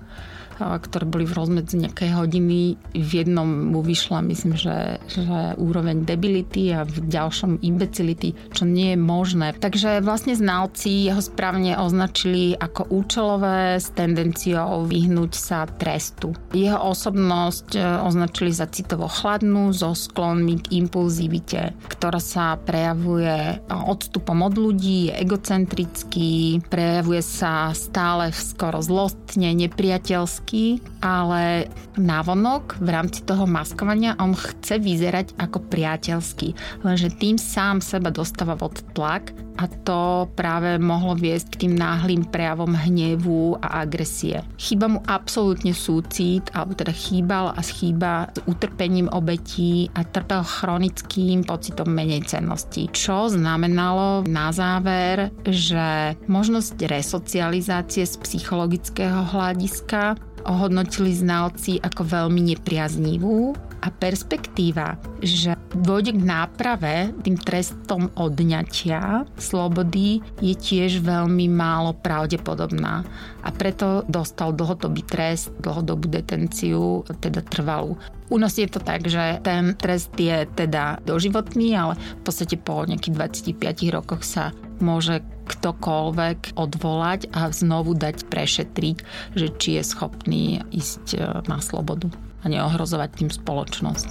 [0.59, 2.77] ktoré boli v rozmedzi nejakej hodiny.
[2.93, 8.93] V jednom mu vyšla, myslím, že, že úroveň debility a v ďalšom imbecility, čo nie
[8.93, 9.57] je možné.
[9.57, 16.35] Takže vlastne znalci jeho správne označili ako účelové s tendenciou vyhnúť sa trestu.
[16.53, 24.43] Jeho osobnosť e, označili za citovo chladnú so sklonmi k impulzivite, ktorá sa prejavuje odstupom
[24.43, 31.67] od ľudí, je egocentrický, prejavuje sa stále skoro zlostne, nepriateľsky maský, ale
[31.99, 36.55] návonok v rámci toho maskovania on chce vyzerať ako priateľský,
[36.87, 42.29] lenže tým sám seba dostáva pod tlak a to práve mohlo viesť k tým náhlým
[42.29, 44.45] prejavom hnevu a agresie.
[44.61, 51.43] Chýba mu absolútne súcit, alebo teda chýbal a schýba s utrpením obetí a trpel chronickým
[51.43, 61.83] pocitom menej cennosti, čo znamenalo na záver, že možnosť resocializácie z psychologického hľadiska ohodnotili znalci
[61.83, 71.05] ako veľmi nepriaznivú a perspektíva, že dôjde k náprave tým trestom odňatia slobody je tiež
[71.05, 73.05] veľmi málo pravdepodobná
[73.45, 77.95] a preto dostal dlhodobý trest, dlhodobú detenciu, teda trvalú.
[78.27, 82.83] U nás je to tak, že ten trest je teda doživotný, ale v podstate po
[82.83, 84.51] nejakých 25 rokoch sa
[84.83, 88.97] môže ktokoľvek odvolať a znovu dať prešetriť,
[89.39, 92.11] že či je schopný ísť e, na slobodu
[92.47, 94.09] a neohrozovať tým spoločnosť.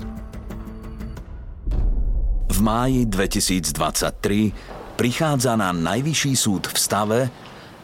[2.51, 7.19] V máji 2023 prichádza na najvyšší súd v stave,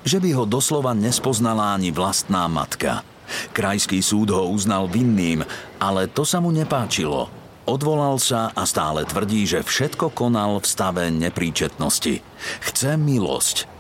[0.04, 3.00] že by ho doslova nespoznala ani vlastná matka–
[3.56, 5.44] Krajský súd ho uznal vinným,
[5.80, 7.32] ale to sa mu nepáčilo.
[7.70, 12.20] Odvolal sa a stále tvrdí, že všetko konal v stave nepríčetnosti.
[12.68, 13.71] Chce milosť.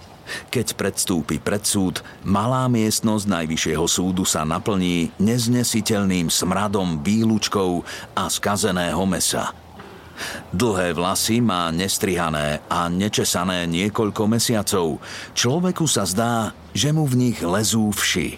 [0.50, 7.84] Keď predstúpi pred súd, malá miestnosť Najvyššieho súdu sa naplní neznesiteľným smradom výlučkov
[8.16, 9.54] a skazeného mesa.
[10.54, 15.02] Dlhé vlasy má nestrihané a nečesané niekoľko mesiacov.
[15.34, 18.38] Človeku sa zdá, že mu v nich lezú vši.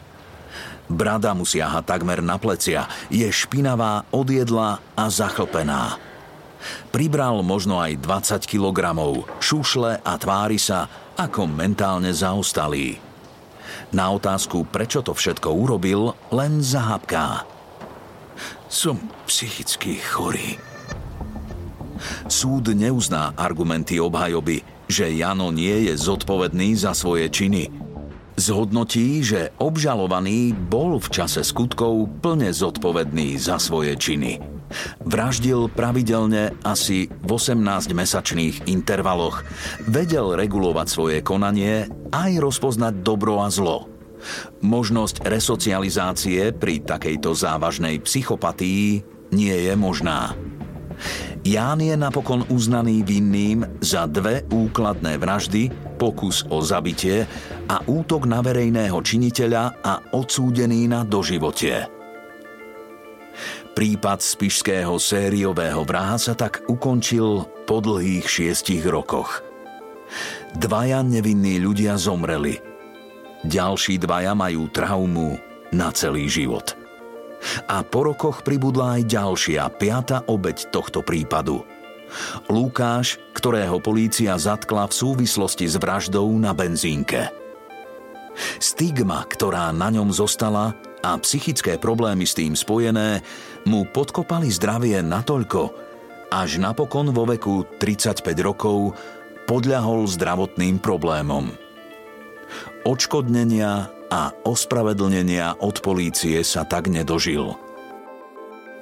[0.88, 6.13] Brada mu siaha takmer na plecia, je špinavá, odjedla a zachlpená.
[6.92, 8.96] Pribral možno aj 20 kg,
[9.40, 10.88] šušle a tvári sa
[11.20, 12.98] ako mentálne zaostalý.
[13.94, 17.46] Na otázku, prečo to všetko urobil, len zahapká.
[18.70, 18.98] Som
[19.30, 20.58] psychicky chorý.
[22.26, 27.70] Súd neuzná argumenty obhajoby, že Jano nie je zodpovedný za svoje činy–
[28.34, 34.53] Zhodnotí, že obžalovaný bol v čase skutkov plne zodpovedný za svoje činy.
[35.04, 39.46] Vraždil pravidelne asi v 18-mesačných intervaloch.
[39.86, 43.90] Vedel regulovať svoje konanie aj rozpoznať dobro a zlo.
[44.64, 49.04] Možnosť resocializácie pri takejto závažnej psychopatii
[49.36, 50.32] nie je možná.
[51.44, 55.68] Ján je napokon uznaný vinným za dve úkladné vraždy,
[56.00, 57.28] pokus o zabitie
[57.68, 62.03] a útok na verejného činiteľa a odsúdený na doživotie.
[63.74, 69.42] Prípad spišského sériového vraha sa tak ukončil po dlhých šiestich rokoch.
[70.54, 72.62] Dvaja nevinní ľudia zomreli.
[73.42, 75.42] Ďalší dvaja majú traumu
[75.74, 76.78] na celý život–
[77.68, 81.68] a po rokoch pribudla aj ďalšia, piata obeď tohto prípadu.
[82.48, 87.34] Lukáš, ktorého polícia zatkla v súvislosti s vraždou na benzínke.
[88.62, 93.20] Stigma, ktorá na ňom zostala a psychické problémy s tým spojené,
[93.68, 95.76] mu podkopali zdravie natoľko,
[96.32, 98.96] až napokon vo veku 35 rokov
[99.46, 101.52] podľahol zdravotným problémom.
[102.88, 107.54] Odškodnenia a ospravedlnenia od polície sa tak nedožil.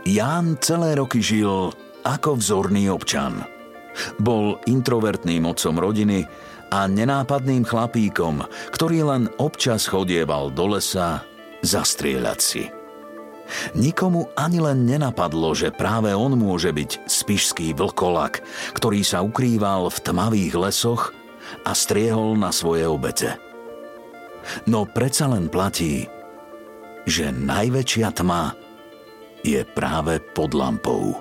[0.06, 1.74] Ján celé roky žil
[2.06, 3.46] ako vzorný občan.
[4.18, 6.26] Bol introvertným otcom rodiny
[6.72, 11.31] a nenápadným chlapíkom, ktorý len občas chodieval do lesa
[11.62, 12.64] zastrieľať si.
[13.76, 18.40] Nikomu ani len nenapadlo, že práve on môže byť spišský vlkolak,
[18.78, 21.12] ktorý sa ukrýval v tmavých lesoch
[21.68, 23.36] a striehol na svoje obete.
[24.66, 26.08] No predsa len platí,
[27.06, 28.56] že najväčšia tma
[29.42, 31.18] je práve pod lampou.